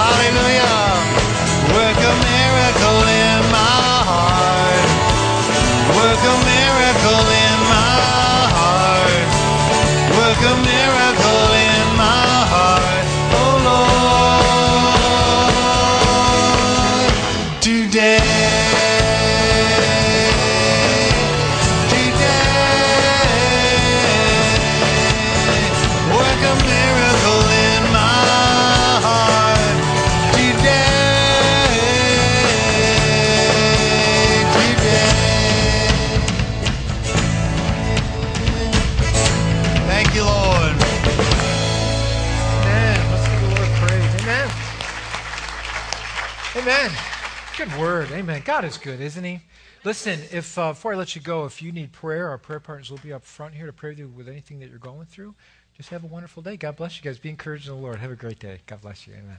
[48.23, 48.43] Amen.
[48.45, 49.41] God is good, isn't He?
[49.83, 52.89] Listen, if uh, before I let you go, if you need prayer, our prayer partners
[52.89, 55.35] will be up front here to pray with you with anything that you're going through.
[55.77, 56.57] Just have a wonderful day.
[56.57, 57.19] God bless you guys.
[57.19, 57.99] Be encouraged in the Lord.
[57.99, 58.61] Have a great day.
[58.65, 59.15] God bless you.
[59.15, 59.39] Amen.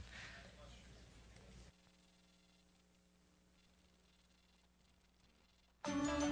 [5.87, 6.22] Well,